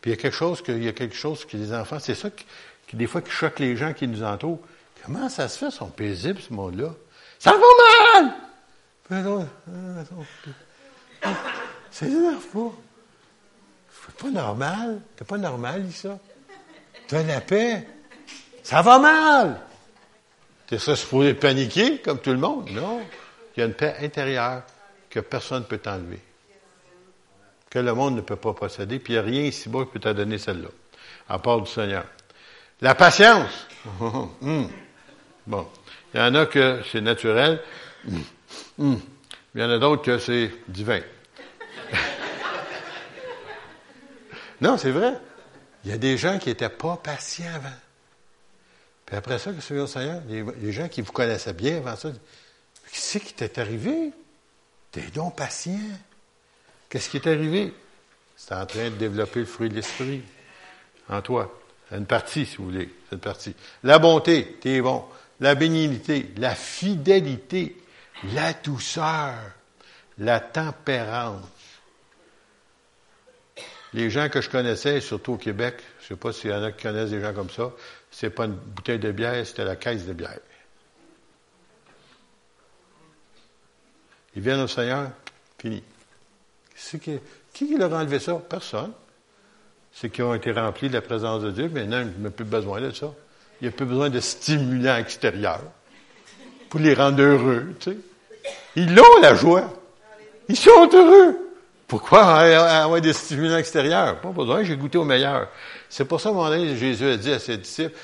[0.00, 1.98] Puis il y a quelque chose que, il y a quelque chose que les enfants,
[1.98, 4.60] c'est ça qui, des fois, qui choque les gens qui nous entourent.
[5.04, 6.94] Comment ça se fait, sont paisibles, ce monde-là?
[7.38, 7.58] Ça va
[8.20, 8.34] mal!
[11.90, 12.72] C'est énerve pas.
[13.90, 15.00] C'est pas normal.
[15.16, 16.18] C'est pas normal, ça.
[17.12, 17.88] as la paix.
[18.62, 19.60] Ça va mal!
[20.66, 22.68] T'es ça supposé paniquer, comme tout le monde?
[22.70, 23.00] Non.
[23.56, 24.62] Il y a une paix intérieure
[25.22, 26.20] que personne ne peut t'enlever.
[27.70, 30.00] Que le monde ne peut pas posséder, puis il n'y a rien ici-bas qui peut
[30.00, 30.68] te donner celle-là,
[31.28, 32.04] à part du Seigneur.
[32.80, 33.66] La patience.
[34.00, 34.68] Hum.
[35.46, 35.66] Bon.
[36.12, 37.62] Il y en a que c'est naturel.
[38.78, 39.00] Hum.
[39.54, 41.00] Il y en a d'autres que c'est divin.
[44.60, 45.14] non, c'est vrai.
[45.84, 47.74] Il y a des gens qui n'étaient pas patients avant.
[49.06, 50.20] Puis après ça, que au Seigneur?
[50.28, 52.10] Les, gens qui vous connaissaient bien avant ça,
[52.92, 54.12] qu'est-ce qui t'est arrivé?
[54.90, 55.78] T'es donc patient?
[56.88, 57.74] Qu'est-ce qui est arrivé?
[58.36, 60.22] C'est en train de développer le fruit de l'esprit
[61.08, 61.52] en toi.
[61.90, 62.94] Une partie, si vous voulez.
[63.08, 63.54] C'est une partie.
[63.82, 65.04] La bonté, t'es bon.
[65.40, 67.76] La bénignité, la fidélité,
[68.34, 69.34] la douceur,
[70.18, 71.42] la tempérance.
[73.94, 76.62] Les gens que je connaissais, surtout au Québec, je ne sais pas s'il y en
[76.62, 77.72] a qui connaissent des gens comme ça,
[78.10, 80.40] c'est pas une bouteille de bière, c'était la caisse de bière.
[84.36, 85.10] Ils viennent au Seigneur,
[85.58, 85.82] fini.
[87.02, 87.18] Qui,
[87.52, 88.34] qui leur a enlevé ça?
[88.48, 88.92] Personne.
[89.92, 92.80] C'est qu'ils ont été remplis de la présence de Dieu, mais non, il plus besoin
[92.80, 93.12] de ça.
[93.60, 95.64] Il n'y a plus besoin de stimulants extérieurs
[96.68, 97.74] pour les rendre heureux.
[97.80, 97.96] Tu sais.
[98.76, 99.72] Ils l'ont, la joie.
[100.48, 101.36] Ils sont heureux.
[101.88, 104.20] Pourquoi avoir des stimulants extérieurs?
[104.20, 105.48] Pas besoin, j'ai goûté au meilleur.
[105.88, 107.96] C'est pour ça, mon moment Jésus a dit à ses disciples,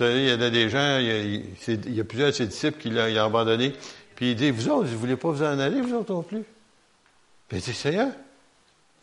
[0.00, 3.74] il y a des gens, il y a, plusieurs de ses disciples qui l'ont abandonné,
[4.14, 6.22] puis il dit, vous autres, vous ne voulez pas vous en aller, vous autres non
[6.22, 6.44] plus?
[7.48, 8.08] Puis il dit, Seigneur,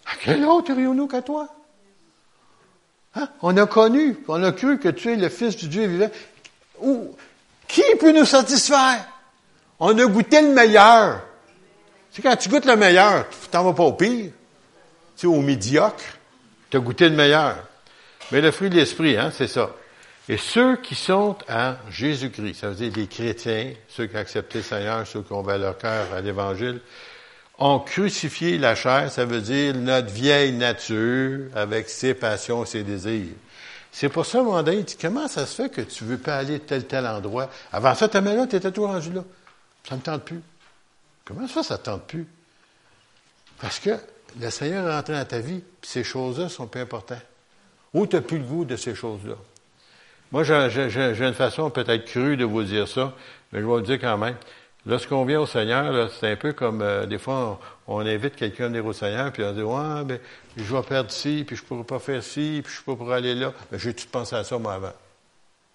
[0.05, 1.47] à quel autre irions-nous qu'à toi?
[3.15, 3.29] Hein?
[3.41, 6.09] On a connu, on a cru que tu es le Fils du Dieu vivant.
[7.67, 9.07] qui peut nous satisfaire?
[9.79, 11.21] On a goûté le meilleur.
[12.11, 14.31] C'est quand tu goûtes le meilleur, tu t'en vas pas au pire.
[15.15, 16.03] Tu sais, au médiocre,
[16.69, 17.55] tu as goûté le meilleur.
[18.31, 19.69] Mais le fruit de l'esprit, hein, c'est ça.
[20.29, 24.59] Et ceux qui sont à Jésus-Christ, ça veut dire les chrétiens, ceux qui ont accepté
[24.59, 26.81] le Seigneur, ceux qui ont ouvert leur cœur à l'Évangile,
[27.57, 33.33] ont crucifié la chair, ça veut dire notre vieille nature avec ses passions, ses désirs.
[33.91, 36.85] C'est pour ça, mon dit, comment ça se fait que tu veux pas aller tel
[36.85, 37.49] tel endroit?
[37.71, 39.23] Avant ça, ta là, tu étais tout rendu là.
[39.83, 40.41] Ça ne me tente plus.
[41.25, 42.27] Comment ça, ça ne tente plus?
[43.59, 43.97] Parce que
[44.39, 47.17] le Seigneur est rentré dans ta vie, puis ces choses-là sont plus importantes.
[47.95, 49.35] Où tu n'as plus le goût de ces choses-là?
[50.31, 53.13] Moi, j'ai une façon peut-être crue de vous dire ça,
[53.51, 54.35] mais je vais le dire quand même.
[54.85, 58.67] Lorsqu'on vient au Seigneur, c'est un peu comme euh, des fois on, invite quelqu'un à
[58.67, 60.19] venir au Seigneur, puis on dit Ouais, ben,
[60.55, 63.09] je vais perdre ci, puis je ne pourrai pas faire ci, puis je ne pourrai
[63.09, 63.53] pas aller là.
[63.71, 64.93] Mais j'ai tout pensé à ça, moi, avant.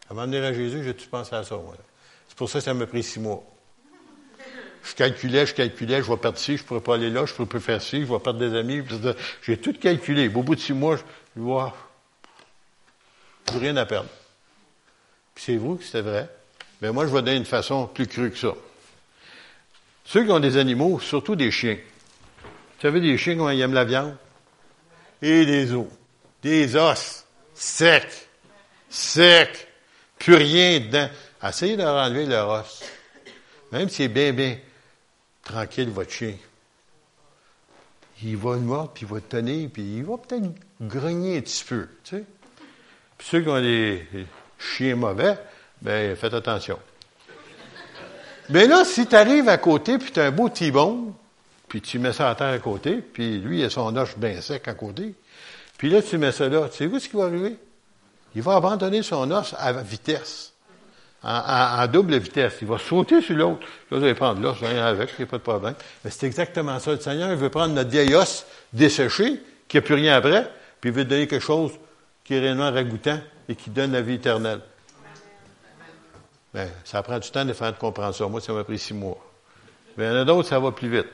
[0.08, 1.74] Avant de venir à Jésus, j'ai tout pensé à ça, moi.
[2.28, 3.44] C'est pour ça que ça m'a pris six mois.
[4.82, 7.32] Je calculais, je calculais, je vais perdre ci, je ne pourrais pas aller là, je
[7.32, 8.82] ne pourrais pas faire ci, je vais perdre des amis.
[9.42, 10.28] J'ai tout calculé.
[10.28, 11.74] Au bout de six mois, je vois,
[13.46, 14.08] plus rien à perdre.
[15.34, 16.28] Puis c'est vous que c'était vrai.
[16.80, 18.54] Mais moi, je vais donner une façon plus crue que ça.
[20.04, 21.78] Ceux qui ont des animaux, surtout des chiens.
[22.44, 24.16] Vous savez, des chiens, comment ils aiment la viande?
[25.22, 25.86] Et des os.
[26.42, 27.24] Des os.
[27.54, 28.28] Secs.
[28.90, 29.68] Secs.
[30.18, 31.08] Plus rien dedans.
[31.42, 32.82] Essayez de leur enlever leur os.
[33.72, 34.58] Même s'il est bien, bien
[35.42, 36.34] tranquille, votre chien.
[38.22, 41.40] Il va le mordre, puis il va te tenir, puis il va peut-être grogner un
[41.40, 42.24] petit peu, tu sais.
[43.18, 44.06] Puis ceux qui ont des
[44.58, 45.36] chiens mauvais,
[45.82, 46.78] ben faites attention.
[48.50, 51.14] Mais là, si tu arrives à côté, puis tu as un beau tibon,
[51.68, 54.40] puis tu mets ça à terre à côté, puis lui, il a son os bien
[54.40, 55.14] sec à côté,
[55.78, 57.56] puis là, tu mets ça là, tu sais où ce qui va arriver?
[58.34, 60.54] Il va abandonner son os à vitesse
[61.24, 62.56] en, double vitesse.
[62.60, 63.62] Il va sauter sur l'autre.
[63.90, 65.74] Là, vous allez prendre l'os, rien avec, il n'y a pas de problème.
[66.04, 66.92] Mais c'est exactement ça.
[66.92, 70.90] Le Seigneur il veut prendre notre vieil os desséché, qui n'a plus rien après, puis
[70.90, 71.72] il veut donner quelque chose
[72.24, 74.60] qui est réellement ragoûtant et qui donne la vie éternelle.
[76.52, 78.26] Ben, ça prend du temps de faire comprendre ça.
[78.28, 79.18] Moi, ça m'a pris six mois.
[79.96, 81.08] Mais il y en a d'autres, ça va plus vite.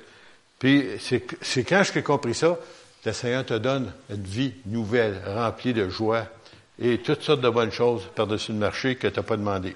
[0.58, 2.58] Puis, c'est quand j'ai compris ça,
[3.04, 6.26] le Seigneur te donne une vie nouvelle, remplie de joie
[6.78, 9.74] et toutes sortes de bonnes choses par-dessus le marché que tu n'as pas demandé.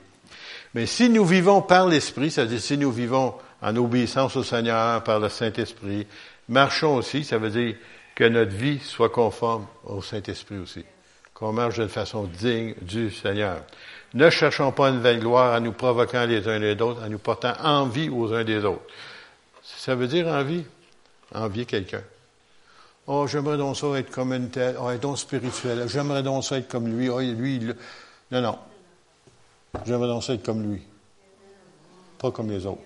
[0.74, 5.20] Mais si nous vivons par l'Esprit, c'est-à-dire si nous vivons en obéissance au Seigneur par
[5.20, 6.06] le Saint-Esprit,
[6.48, 7.76] marchons aussi, ça veut dire
[8.14, 10.84] que notre vie soit conforme au Saint-Esprit aussi,
[11.34, 13.58] qu'on marche d'une façon digne du Seigneur.
[14.14, 17.18] Ne cherchons pas une vaine gloire en nous provoquant les uns les autres, en nous
[17.18, 18.84] portant envie aux uns des autres.
[19.62, 20.64] Ça veut dire envie?
[21.34, 22.02] Envier quelqu'un.
[23.06, 25.86] Oh, j'aimerais donc ça être comme une telle, oh, être donc spirituel.
[25.88, 27.08] J'aimerais donc ça être comme lui.
[27.08, 27.76] Oh, lui, il...
[28.30, 28.58] Non, non.
[29.84, 30.82] J'aimerais donc ça être comme lui.
[32.18, 32.80] Pas comme les autres.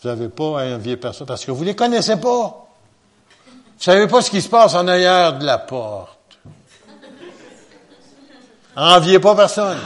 [0.00, 2.68] Vous n'avez pas à envier personne parce que vous ne les connaissez pas.
[3.46, 6.18] Vous ne savez pas ce qui se passe en arrière de la porte.
[8.76, 9.78] Enviez pas personne.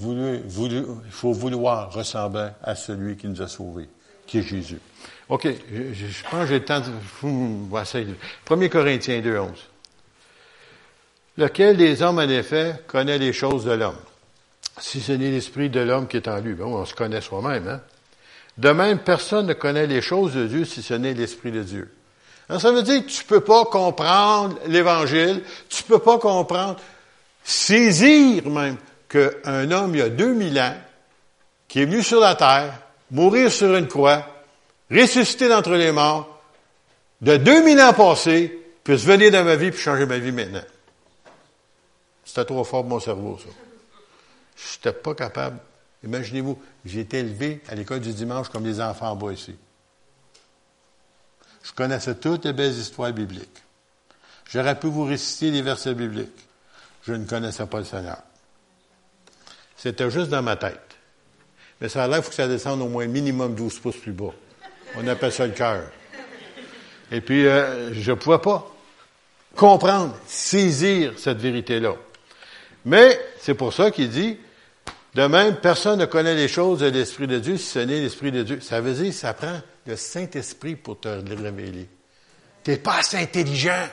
[0.00, 3.88] il faut vouloir ressembler à celui qui nous a sauvés,
[4.26, 4.80] qui est Jésus.
[5.28, 8.64] OK, je, pense que j'ai le temps de...
[8.64, 9.50] 1 Corinthiens 2, 11
[11.38, 13.96] lequel des hommes, en effet, connaît les choses de l'homme?
[14.78, 17.66] Si ce n'est l'esprit de l'homme qui est en lui, bon, on se connaît soi-même.
[17.68, 17.80] Hein?
[18.58, 21.94] De même, personne ne connaît les choses de Dieu si ce n'est l'esprit de Dieu.
[22.48, 26.76] Ça veut dire que tu peux pas comprendre l'Évangile, tu peux pas comprendre,
[27.44, 28.76] saisir même
[29.08, 30.76] qu'un homme, il y a 2000 ans,
[31.66, 32.80] qui est venu sur la terre,
[33.10, 34.24] mourir sur une croix,
[34.90, 36.40] ressusciter d'entre les morts,
[37.20, 40.64] de 2000 ans passés, puisse venir dans ma vie puis changer ma vie maintenant.
[42.24, 43.50] C'était trop fort pour mon cerveau, ça.
[44.56, 45.58] Je n'étais pas capable.
[46.04, 49.54] Imaginez-vous, j'ai été élevé à l'école du dimanche comme les enfants en bas ici.
[51.62, 53.62] Je connaissais toutes les belles histoires bibliques.
[54.50, 56.28] J'aurais pu vous réciter les versets bibliques.
[57.06, 58.18] Je ne connaissais pas le Seigneur.
[59.76, 60.96] C'était juste dans ma tête.
[61.80, 64.12] Mais ça a l'air, qu'il faut que ça descende au moins minimum 12 pouces plus
[64.12, 64.32] bas.
[64.96, 65.82] On appelle ça le cœur.
[67.12, 68.66] Et puis, euh, je ne pouvais pas
[69.54, 71.94] comprendre, saisir cette vérité-là.
[72.84, 74.38] Mais c'est pour ça qu'il dit,
[75.14, 78.32] de même, personne ne connaît les choses de l'Esprit de Dieu si ce n'est l'Esprit
[78.32, 78.60] de Dieu.
[78.60, 81.88] Ça veut dire ça prend le Saint-Esprit pour te le révéler.
[82.62, 83.88] Tu n'es pas assez intelligent.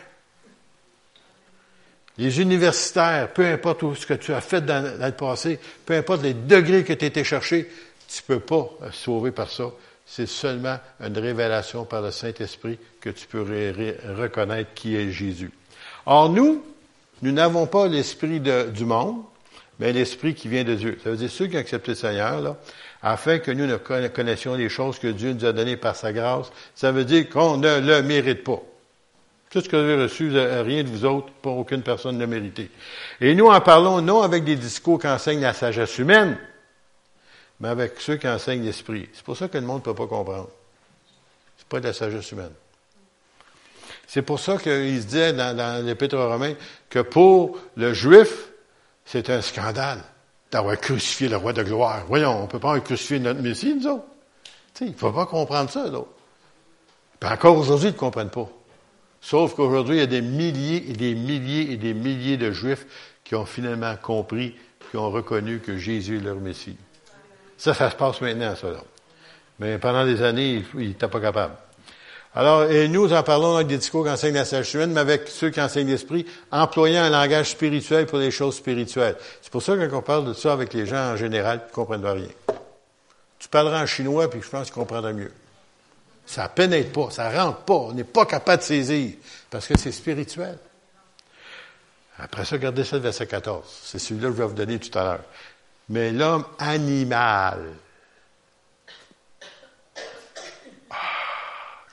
[2.18, 6.34] Les universitaires, peu importe ce que tu as fait dans, le passé, peu importe les
[6.34, 7.70] degrés que tu été chercher,
[8.08, 9.72] tu ne peux pas sauver par ça.
[10.06, 15.52] C'est seulement une révélation par le Saint-Esprit que tu peux reconnaître qui est Jésus.
[16.06, 16.64] Or, nous,
[17.22, 19.24] nous n'avons pas l'esprit du monde,
[19.80, 21.00] mais l'esprit qui vient de Dieu.
[21.04, 22.58] Ça veut dire ceux qui ont accepté le Seigneur, là,
[23.06, 26.52] afin que nous ne connaissions les choses que Dieu nous a données par sa grâce.
[26.74, 28.60] Ça veut dire qu'on ne le mérite pas.
[29.52, 32.28] Tout ce que vous avez reçu, rien de vous autres, pour aucune personne ne le
[32.28, 32.72] mérité.
[33.22, 36.36] Et nous en parlons non avec des discours qui enseignent la sagesse humaine,
[37.60, 39.08] mais avec ceux qui enseignent l'esprit.
[39.14, 40.50] C'est pour ça que le monde ne peut pas comprendre.
[41.60, 42.54] C'est pas de la sagesse humaine.
[44.08, 46.56] C'est pour ça qu'il se disait dans, dans l'Épître aux Romains
[46.90, 48.48] que pour le juif,
[49.06, 50.02] c'est un scandale
[50.56, 52.06] d'avoir crucifié le roi de gloire.
[52.08, 54.06] Voyons, on ne peut pas crucifier notre Messie, nous autres.
[54.80, 56.00] il ne faut pas comprendre ça, là.
[57.20, 58.48] Puis encore aujourd'hui, ils ne comprennent pas.
[59.20, 62.86] Sauf qu'aujourd'hui, il y a des milliers et des milliers et des milliers de Juifs
[63.26, 64.56] qui ont finalement compris,
[64.90, 66.78] qui ont reconnu que Jésus est leur Messie.
[67.58, 68.84] Ça, ça se passe maintenant, ça, là.
[69.60, 71.56] Mais pendant des années, il n'était pas capable.
[72.38, 75.30] Alors, et nous en parlons avec des discours qui enseignent la sagesse humaine, mais avec
[75.30, 79.16] ceux qui enseignent l'esprit, employant un langage spirituel pour les choses spirituelles.
[79.42, 81.70] C'est pour ça que quand on parle de ça avec les gens en général, ils
[81.70, 82.28] ne comprennent rien.
[83.40, 85.32] Tu parleras en chinois, puis je pense qu'ils comprendraient mieux.
[86.26, 89.14] Ça pénètre pas, ça rentre pas, on n'est pas capable de saisir,
[89.50, 90.58] parce que c'est spirituel.
[92.20, 93.64] Après ça, regardez ça verset 14.
[93.84, 95.24] C'est celui-là que je vais vous donner tout à l'heure.
[95.88, 97.60] Mais l'homme animal.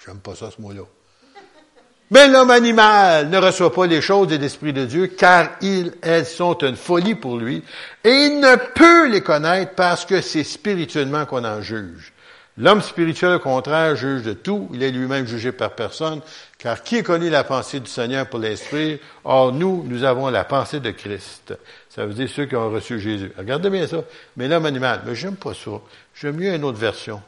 [0.04, 0.82] J'aime pas ça, ce mot-là.
[2.10, 6.26] Mais l'homme animal ne reçoit pas les choses de l'Esprit de Dieu, car ils, elles
[6.26, 7.62] sont une folie pour lui,
[8.04, 12.12] et il ne peut les connaître parce que c'est spirituellement qu'on en juge.
[12.58, 14.68] L'homme spirituel, au contraire, juge de tout.
[14.74, 16.20] Il est lui-même jugé par personne,
[16.58, 19.00] car qui a connu la pensée du Seigneur pour l'Esprit?
[19.24, 21.54] Or, nous, nous avons la pensée de Christ.
[21.88, 23.32] Ça veut dire ceux qui ont reçu Jésus.
[23.38, 24.04] Regardez bien ça.
[24.36, 25.70] Mais l'homme animal, mais j'aime pas ça.
[26.14, 27.22] J'aime mieux une autre version.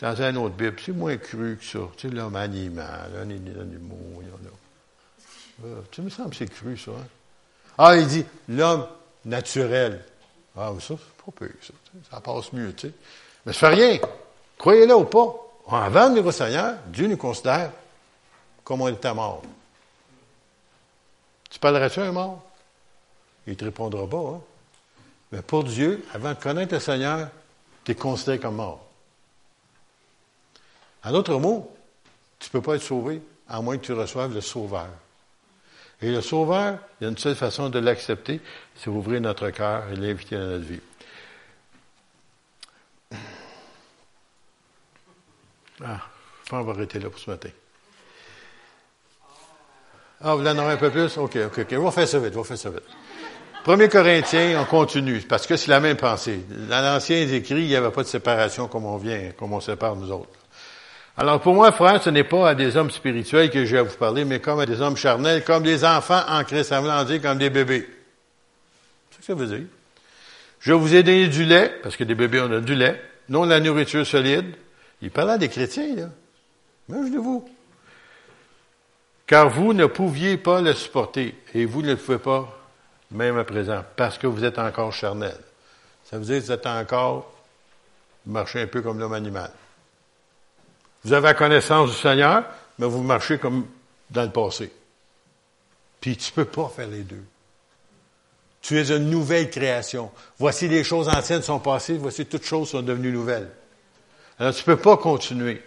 [0.00, 1.78] Dans une autre Bible, c'est moins cru que ça.
[1.96, 5.66] Tu sais, l'homme animal, un animal, il y en a.
[5.66, 6.90] Euh, tu me semble que c'est cru, ça.
[6.90, 7.06] Hein?
[7.78, 8.86] Ah, il dit l'homme
[9.24, 10.04] naturel.
[10.56, 11.72] Ah, ça, c'est pas pire, ça.
[12.10, 12.94] Ça passe mieux, tu sais.
[13.46, 13.98] Mais ça fait rien.
[14.58, 15.36] Croyez-le ou pas.
[15.70, 17.70] Avant de au Seigneur, Dieu nous considère
[18.62, 19.42] comme on était mort.
[21.50, 22.42] Tu parlerais-tu à un mort?
[23.46, 24.16] Il ne te répondra pas.
[24.16, 24.40] Hein?
[25.32, 27.28] Mais pour Dieu, avant de connaître le Seigneur,
[27.84, 28.84] tu es considéré comme mort.
[31.04, 31.74] En d'autres mots,
[32.38, 34.88] tu ne peux pas être sauvé à moins que tu reçoives le Sauveur.
[36.00, 38.40] Et le Sauveur, il y a une seule façon de l'accepter,
[38.76, 40.80] c'est ouvrir notre cœur et l'inviter dans notre vie.
[45.84, 46.00] Ah,
[46.44, 47.50] je pense qu'on va arrêter là pour ce matin.
[50.20, 51.18] Ah, vous en avez un peu plus?
[51.18, 51.72] OK, OK, OK.
[51.72, 52.84] On va faire ça vite, on va faire ça vite.
[53.62, 56.44] Premier Corinthiens, on continue, parce que c'est la même pensée.
[56.68, 59.96] Dans l'ancien écrit, il n'y avait pas de séparation comme on vient, comme on sépare
[59.96, 60.43] nous autres.
[61.16, 63.96] Alors pour moi, frère, ce n'est pas à des hommes spirituels que je vais vous
[63.96, 67.22] parler, mais comme à des hommes charnels, comme des enfants en Christ, ça veut dire
[67.22, 67.88] comme des bébés.
[69.10, 69.66] C'est ce que ça veut dire.
[70.58, 73.44] Je vous ai donné du lait, parce que des bébés, on a du lait, non
[73.44, 74.56] la nourriture solide.
[75.02, 76.08] Il parlait des chrétiens, là.
[76.88, 77.48] Imaginez-vous.
[79.26, 82.58] Car vous ne pouviez pas le supporter, et vous ne le pouvez pas,
[83.12, 85.36] même à présent, parce que vous êtes encore charnel.
[86.04, 87.32] Ça veut dire que vous êtes encore,
[88.26, 89.50] marchez un peu comme l'homme animal.
[91.04, 92.44] Vous avez la connaissance du Seigneur,
[92.78, 93.66] mais vous marchez comme
[94.10, 94.72] dans le passé.
[96.00, 97.24] Puis tu peux pas faire les deux.
[98.62, 100.10] Tu es une nouvelle création.
[100.38, 103.50] Voici les choses anciennes sont passées, voici toutes choses sont devenues nouvelles.
[104.38, 105.62] Alors tu peux pas continuer.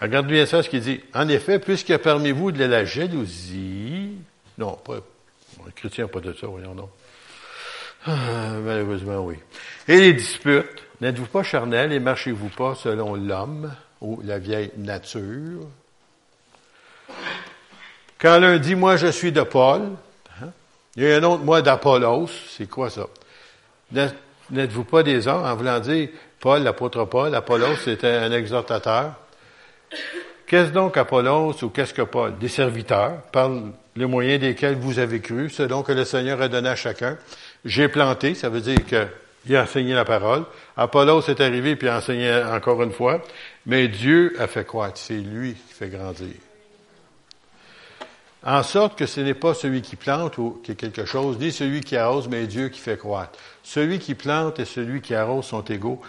[0.00, 1.00] Regarde bien ça, ce qu'il dit.
[1.14, 4.16] En effet, puisqu'il y a parmi vous de la jalousie,
[4.58, 4.96] non, pas,
[5.66, 6.90] les chrétiens pas de ça, voyons donc.
[8.06, 9.36] Ah, malheureusement, oui.
[9.88, 15.66] Et les disputes, n'êtes-vous pas charnels et marchez-vous pas selon l'homme, ou la vieille nature.
[18.18, 19.82] Quand l'un dit, moi je suis de Paul,
[20.42, 20.48] hein,
[20.96, 23.06] il y a un autre, moi d'Apollos, c'est quoi ça?
[24.50, 26.08] N'êtes-vous pas des hommes, en voulant dire,
[26.38, 29.14] Paul, l'apôtre Paul, Apollos c'était un exhortateur.
[30.46, 32.36] Qu'est-ce donc Apollos ou qu'est-ce que Paul?
[32.38, 33.50] Des serviteurs, par
[33.94, 37.16] le moyen desquels vous avez cru, selon que le Seigneur a donné à chacun.
[37.64, 39.06] J'ai planté, ça veut dire que
[39.46, 40.44] il a enseigné la parole.
[40.76, 43.22] Apollos est arrivé puis a enseigné encore une fois.
[43.66, 44.98] Mais Dieu a fait croître.
[44.98, 46.34] C'est lui qui fait grandir.
[48.42, 51.52] En sorte que ce n'est pas celui qui plante ou qui est quelque chose, ni
[51.52, 53.38] celui qui arrose, mais Dieu qui fait croître.
[53.62, 56.00] Celui qui plante et celui qui arrose sont égaux,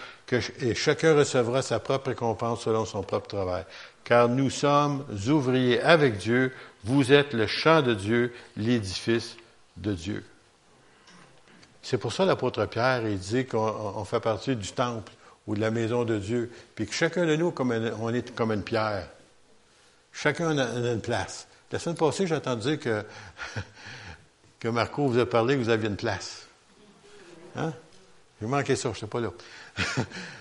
[0.62, 3.65] et chacun recevra sa propre récompense selon son propre travail.
[4.06, 6.54] Car nous sommes ouvriers avec Dieu,
[6.86, 9.36] vous êtes le champ de Dieu, l'édifice
[9.76, 10.24] de Dieu.
[11.82, 15.12] C'est pour ça l'apôtre Pierre, il dit qu'on fait partie du temple
[15.48, 18.52] ou de la maison de Dieu, puis que chacun de nous, comme on est comme
[18.52, 19.08] une pierre.
[20.13, 21.48] Chacun a, une place.
[21.72, 23.04] La semaine passée, j'ai entendu que,
[24.60, 26.46] que Marco vous a parlé que vous aviez une place.
[27.56, 27.74] Hein?
[28.39, 29.30] J'ai manqué ça, je ne sais pas là.
[29.78, 29.84] tu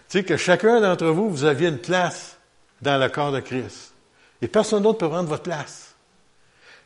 [0.09, 2.37] sais, que chacun d'entre vous, vous aviez une place
[2.83, 3.93] dans le corps de Christ.
[4.43, 5.90] Et personne d'autre peut prendre votre place.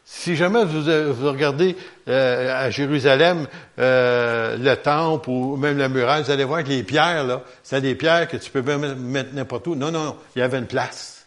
[0.04, 0.82] Si jamais vous,
[1.14, 1.76] vous regardez
[2.08, 3.46] euh, à Jérusalem
[3.78, 7.80] euh, le temple ou même la muraille, vous allez voir que les pierres, là, c'est
[7.80, 9.74] des pierres que tu peux même mettre n'importe où.
[9.74, 11.24] Non, non, non, il y avait une place.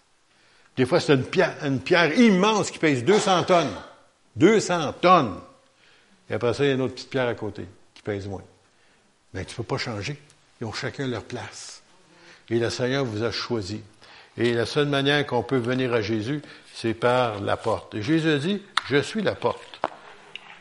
[0.75, 3.73] Des fois, c'est une pierre, une pierre immense qui pèse 200 tonnes.
[4.35, 5.39] 200 tonnes.
[6.29, 8.43] Et après ça, il y a une autre petite pierre à côté qui pèse moins.
[9.33, 10.19] Mais tu ne peux pas changer.
[10.61, 11.81] Ils ont chacun leur place.
[12.49, 13.81] Et le Seigneur vous a choisi.
[14.37, 16.41] Et la seule manière qu'on peut venir à Jésus,
[16.73, 17.95] c'est par la porte.
[17.95, 19.79] Et Jésus dit, je suis la porte.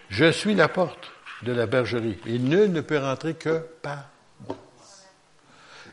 [0.09, 1.11] Je suis la porte
[1.43, 2.19] de la bergerie.
[2.27, 4.09] Et nul ne peut rentrer que par
[4.47, 4.57] moi.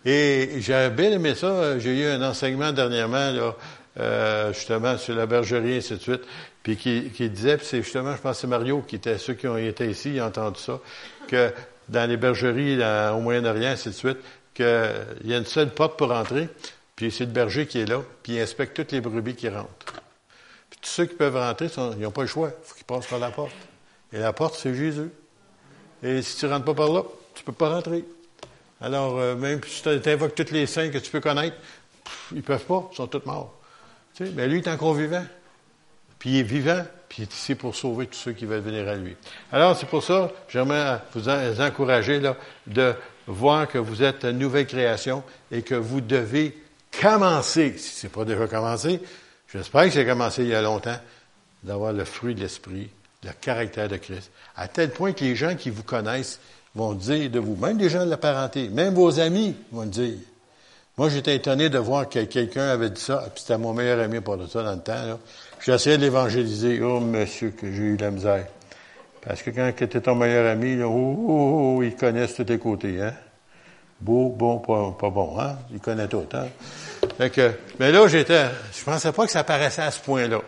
[0.05, 1.77] Et j'ai bien aimé ça.
[1.79, 3.53] J'ai eu un enseignement dernièrement,
[3.99, 6.21] euh, justement, sur la bergerie, et ainsi de suite.
[6.61, 9.47] Puis qui, disait, puis c'est justement, je pense que c'est Mario qui était, ceux qui
[9.47, 10.79] ont été ici, ils ont entendu ça,
[11.27, 11.51] que
[11.89, 12.79] dans les bergeries
[13.13, 14.19] au Moyen-Orient, ainsi de suite,
[14.53, 14.65] qu'il
[15.25, 16.47] y a une seule porte pour rentrer,
[16.95, 20.01] puis c'est le berger qui est là, puis il inspecte toutes les brebis qui rentrent.
[20.69, 22.49] Puis tous ceux qui peuvent rentrer, ils n'ont pas le choix.
[22.49, 23.55] Il faut qu'ils passent par la porte.
[24.11, 25.09] Et la porte, c'est Jésus.
[26.03, 28.05] Et si tu ne rentres pas par là, tu ne peux pas rentrer.
[28.79, 31.55] Alors, euh, même si tu invoques tous les saints que tu peux connaître,
[32.31, 33.53] ils ne peuvent pas, ils sont tous morts.
[34.13, 35.25] Tu sais, mais lui, il est encore vivant.
[36.19, 38.87] Puis il est vivant, puis il est ici pour sauver tous ceux qui veulent venir
[38.87, 39.15] à lui.
[39.51, 42.35] Alors, c'est pour ça, j'aimerais vous encourager là,
[42.67, 42.93] de
[43.25, 46.57] voir que vous êtes une nouvelle création et que vous devez
[47.01, 49.01] commencer, si ce n'est pas déjà commencé,
[49.51, 50.97] j'espère que c'est commencé il y a longtemps,
[51.63, 52.89] d'avoir le fruit de l'esprit,
[53.23, 56.39] le caractère de Christ, à tel point que les gens qui vous connaissent
[56.75, 60.17] vont dire de vous, même des gens de la parenté, même vos amis vont dire.
[60.95, 64.21] Moi, j'étais étonné de voir que quelqu'un avait dit ça, puis c'était mon meilleur ami
[64.21, 65.19] pour ça dans le temps.
[65.65, 66.81] J'ai essayé de l'évangéliser.
[66.83, 68.45] Oh, monsieur, que j'ai eu la misère.
[69.21, 72.59] Parce que quand tu ton meilleur ami, là, oh, oh, oh, ils connaissent tous tes
[72.59, 73.01] côtés.
[73.01, 73.13] Hein?
[74.01, 75.39] Beau, bon, pas, bon.
[75.39, 75.57] Hein?
[75.71, 76.27] Ils connaissent tout.
[76.33, 76.47] Hein?
[77.79, 80.41] Mais là, j'étais, je pensais pas que ça paraissait à ce point-là.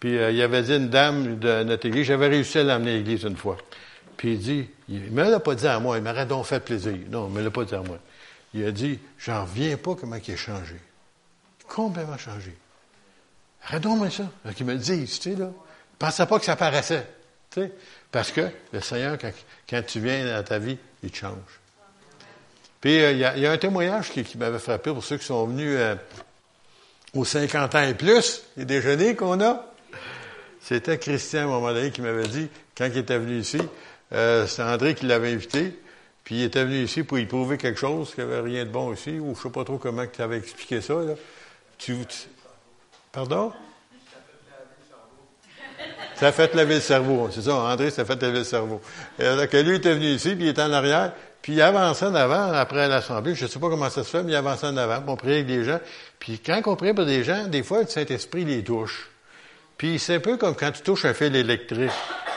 [0.00, 2.94] Puis euh, il avait dit une dame de notre église, j'avais réussi à l'amener à
[2.94, 3.56] l'église une fois.
[4.16, 6.96] Puis il dit, il me l'a pas dit à moi, il m'aurait donc fait plaisir.
[7.10, 7.98] Non, il me l'a pas dit à moi.
[8.52, 10.76] Il a dit, j'en reviens pas comment il a changé.
[11.68, 12.54] Complètement changé.
[13.66, 14.24] Arrête donc ça.
[14.44, 17.06] Donc, il me dit, tu sais, là, je pensais pas que ça paraissait.
[17.50, 17.72] Tu sais,
[18.10, 19.16] parce que le Seigneur,
[19.68, 21.60] quand, tu viens dans ta vie, il te change.
[22.84, 25.70] Puis, euh, il y, a, un témoignage qui, m'avait frappé pour ceux qui sont venus
[25.70, 25.94] euh,
[27.14, 29.64] aux 50 ans et plus, les déjeuners qu'on a.
[30.60, 33.56] C'était Christian, à un moment donné, qui m'avait dit, quand il était venu ici,
[34.12, 35.80] euh, c'est André qui l'avait invité,
[36.24, 38.70] puis il était venu ici pour y prouver quelque chose, qu'il n'y avait rien de
[38.70, 40.92] bon ici, ou je ne sais pas trop comment tu avais expliqué ça.
[40.92, 41.14] Là.
[41.78, 41.96] Tu,
[43.12, 43.50] pardon?
[46.16, 47.30] Ça a fait laver le cerveau.
[47.32, 48.82] C'est ça, André, ça a fait laver le cerveau.
[49.18, 51.12] Et alors que lui était venu ici, puis il était en arrière,
[51.44, 53.34] puis il avançait en avant après l'Assemblée.
[53.34, 55.34] Je ne sais pas comment ça se fait, mais il avançait en avant, on priait
[55.34, 55.78] avec des gens.
[56.18, 59.10] Puis quand on prie pour des gens, des fois, le Saint-Esprit les touche.
[59.76, 61.90] Puis c'est un peu comme quand tu touches un fil électrique.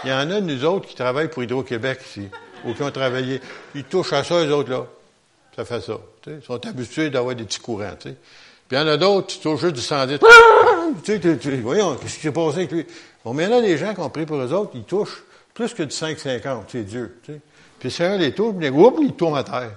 [0.04, 2.28] Il y en a nous autres qui travaillent pour Hydro-Québec ici,
[2.66, 3.40] ou qui ont travaillé.
[3.76, 4.86] Ils touchent à ça, eux autres, là.
[5.56, 5.98] Ça fait ça.
[6.28, 7.96] Ils sont habitués d'avoir des petits courants.
[7.98, 8.14] Puis
[8.72, 10.20] il y en a d'autres qui touchent juste du 110.
[11.06, 12.86] Tu sais, voyons, qu'est-ce qui s'est passé avec lui?
[13.24, 14.84] Bon, mais il y en a des gens qui ont pris pour eux autres, ils
[14.84, 16.64] touchent plus que du 5,50.
[16.68, 17.22] C'est Dieu.
[17.24, 17.40] Tu.
[17.80, 19.72] Puis c'est un des touches, puis oups, ils tombent à terre.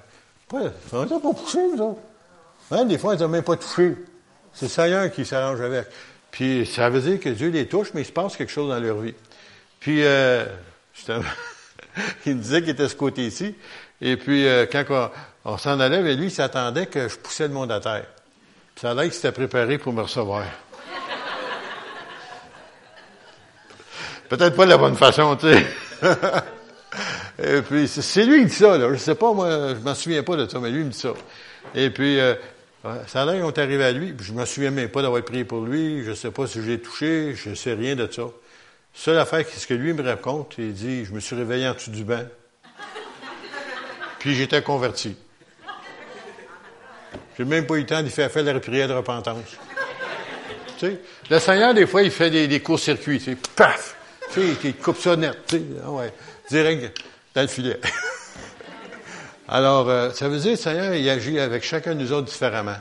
[0.49, 2.01] Pas, ça pas pousser, eux autres.
[2.71, 3.97] Hein, des fois, ils n'ont même pas touché.
[4.53, 5.87] C'est Seigneur qui s'arrange avec.
[6.31, 8.79] Puis ça veut dire que Dieu les touche, mais il se passe quelque chose dans
[8.79, 9.15] leur vie.
[9.81, 10.45] Puis, euh,
[12.27, 13.57] il me disait qu'il était ce côté-ci.
[14.01, 15.11] Et puis, euh, quand
[15.45, 18.07] on, s'en allait, mais lui, il s'attendait que je poussais le monde à terre.
[18.75, 20.45] Puis ça a l'air qu'il s'était préparé pour me recevoir.
[24.29, 25.67] Peut-être pas de la bonne façon, tu sais.
[27.43, 28.93] Et puis, c'est lui qui dit ça, là.
[28.93, 31.15] Je sais pas, moi, je m'en souviens pas de ça, mais lui, me dit ça.
[31.75, 32.35] Et puis, euh,
[33.07, 35.45] ça a l'air qu'on est arrivé à lui, je me souviens même pas d'avoir prié
[35.45, 38.23] pour lui, je sais pas si je l'ai touché, je sais rien de ça.
[38.95, 41.75] Seule affaire, c'est ce que lui me raconte, il dit, je me suis réveillé en
[41.75, 42.25] dessous du banc,
[44.19, 45.17] puis j'étais converti.
[47.37, 49.57] J'ai même pas eu le temps de faire faire la prière de repentance.
[50.79, 53.97] Tu sais, le Seigneur, des fois, il fait des, des courts-circuits, tu sais, paf!
[54.33, 56.13] Tu sais, il coupe ça net, tu sais, ouais,
[56.49, 57.01] direct
[57.35, 57.81] dans le filet.
[59.49, 62.77] Alors, euh, ça veut dire, le Seigneur, il agit avec chacun de nous autres différemment.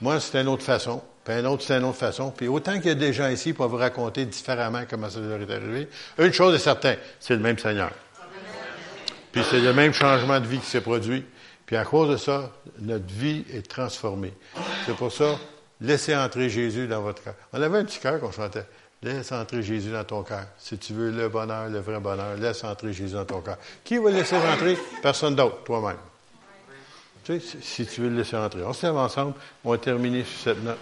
[0.00, 1.02] Moi, c'est une autre façon.
[1.24, 2.30] Puis un autre, c'est une autre façon.
[2.30, 5.40] Puis autant qu'il y a des gens ici pour vous raconter différemment comment ça leur
[5.40, 5.88] est arrivé,
[6.18, 7.90] une chose est certaine, c'est le même Seigneur.
[9.32, 11.24] Puis c'est le même changement de vie qui s'est produit.
[11.66, 14.32] Puis à cause de ça, notre vie est transformée.
[14.86, 15.36] C'est pour ça,
[15.80, 17.34] laissez entrer Jésus dans votre cœur.
[17.52, 18.64] On avait un petit cœur qu'on chantait.
[19.02, 20.46] Laisse entrer Jésus dans ton cœur.
[20.58, 23.58] Si tu veux le bonheur, le vrai bonheur, laisse entrer Jésus dans ton cœur.
[23.84, 24.78] Qui va laisser entrer?
[25.02, 25.98] Personne d'autre, toi-même.
[27.24, 28.62] Tu sais, si tu veux le laisser entrer.
[28.64, 29.34] On se lève ensemble,
[29.64, 30.78] on va terminer sur cette note.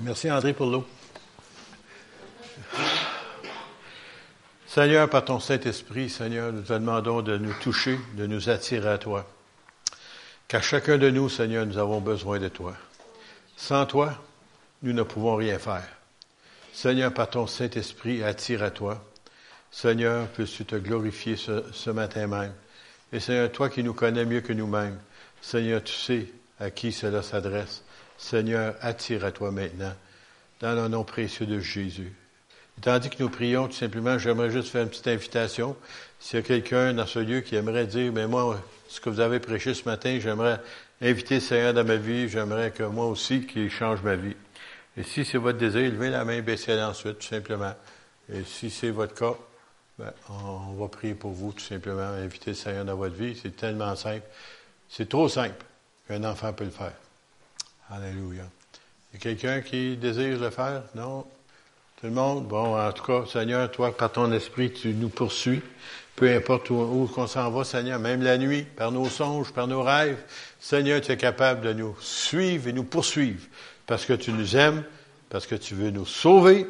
[0.00, 0.84] Merci André pour l'eau.
[4.66, 8.98] Seigneur, par ton Saint-Esprit, Seigneur, nous te demandons de nous toucher, de nous attirer à
[8.98, 9.24] toi.
[10.48, 12.74] Car chacun de nous, Seigneur, nous avons besoin de toi.
[13.56, 14.22] Sans toi,
[14.82, 15.88] nous ne pouvons rien faire.
[16.72, 19.02] Seigneur, par ton Saint-Esprit, attire à toi.
[19.70, 22.52] Seigneur, peux-tu te glorifier ce, matin même.
[23.12, 24.98] Et Seigneur, toi qui nous connais mieux que nous-mêmes,
[25.40, 26.28] Seigneur, tu sais
[26.60, 27.82] à qui cela s'adresse.
[28.18, 29.94] Seigneur, attire à toi maintenant,
[30.60, 32.12] dans le nom précieux de Jésus.
[32.82, 35.76] Tandis que nous prions, tout simplement, j'aimerais juste faire une petite invitation.
[36.20, 39.20] S'il y a quelqu'un dans ce lieu qui aimerait dire, mais moi, ce que vous
[39.20, 40.60] avez prêché ce matin, j'aimerais
[41.00, 44.36] inviter le Seigneur dans ma vie, j'aimerais que moi aussi qu'il change ma vie.
[44.96, 47.74] Et si c'est votre désir, levez la main, baissez-la ensuite, tout simplement.
[48.32, 49.34] Et si c'est votre cas,
[49.98, 53.38] ben, on va prier pour vous, tout simplement, inviter le Seigneur dans votre vie.
[53.40, 54.26] C'est tellement simple.
[54.88, 55.64] C'est trop simple
[56.06, 56.92] qu'un enfant peut le faire.
[57.90, 58.44] Alléluia.
[59.12, 60.82] Y a quelqu'un qui désire le faire?
[60.94, 61.26] Non?
[62.04, 62.48] Tout le monde?
[62.48, 65.62] Bon, en tout cas, Seigneur, toi, par ton esprit, tu nous poursuis.
[66.14, 69.66] Peu importe où, où qu'on s'en va, Seigneur, même la nuit, par nos songes, par
[69.66, 70.18] nos rêves,
[70.60, 73.40] Seigneur, tu es capable de nous suivre et nous poursuivre
[73.86, 74.84] parce que tu nous aimes,
[75.30, 76.66] parce que tu veux nous sauver,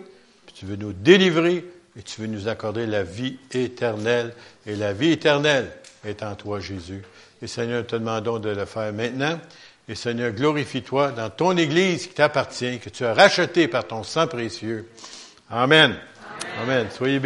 [0.55, 1.65] tu veux nous délivrer
[1.99, 4.37] et tu veux nous accorder la vie éternelle.
[4.67, 5.69] Et la vie éternelle
[6.05, 7.03] est en toi, Jésus.
[7.43, 9.41] Et Seigneur, te demandons de le faire maintenant.
[9.89, 14.29] Et Seigneur, glorifie-toi dans ton Église qui t'appartient, que tu as racheté par ton sang
[14.29, 14.89] précieux.
[15.51, 15.97] Amen.
[16.63, 16.91] Amen.
[16.91, 17.23] Soyez bénis.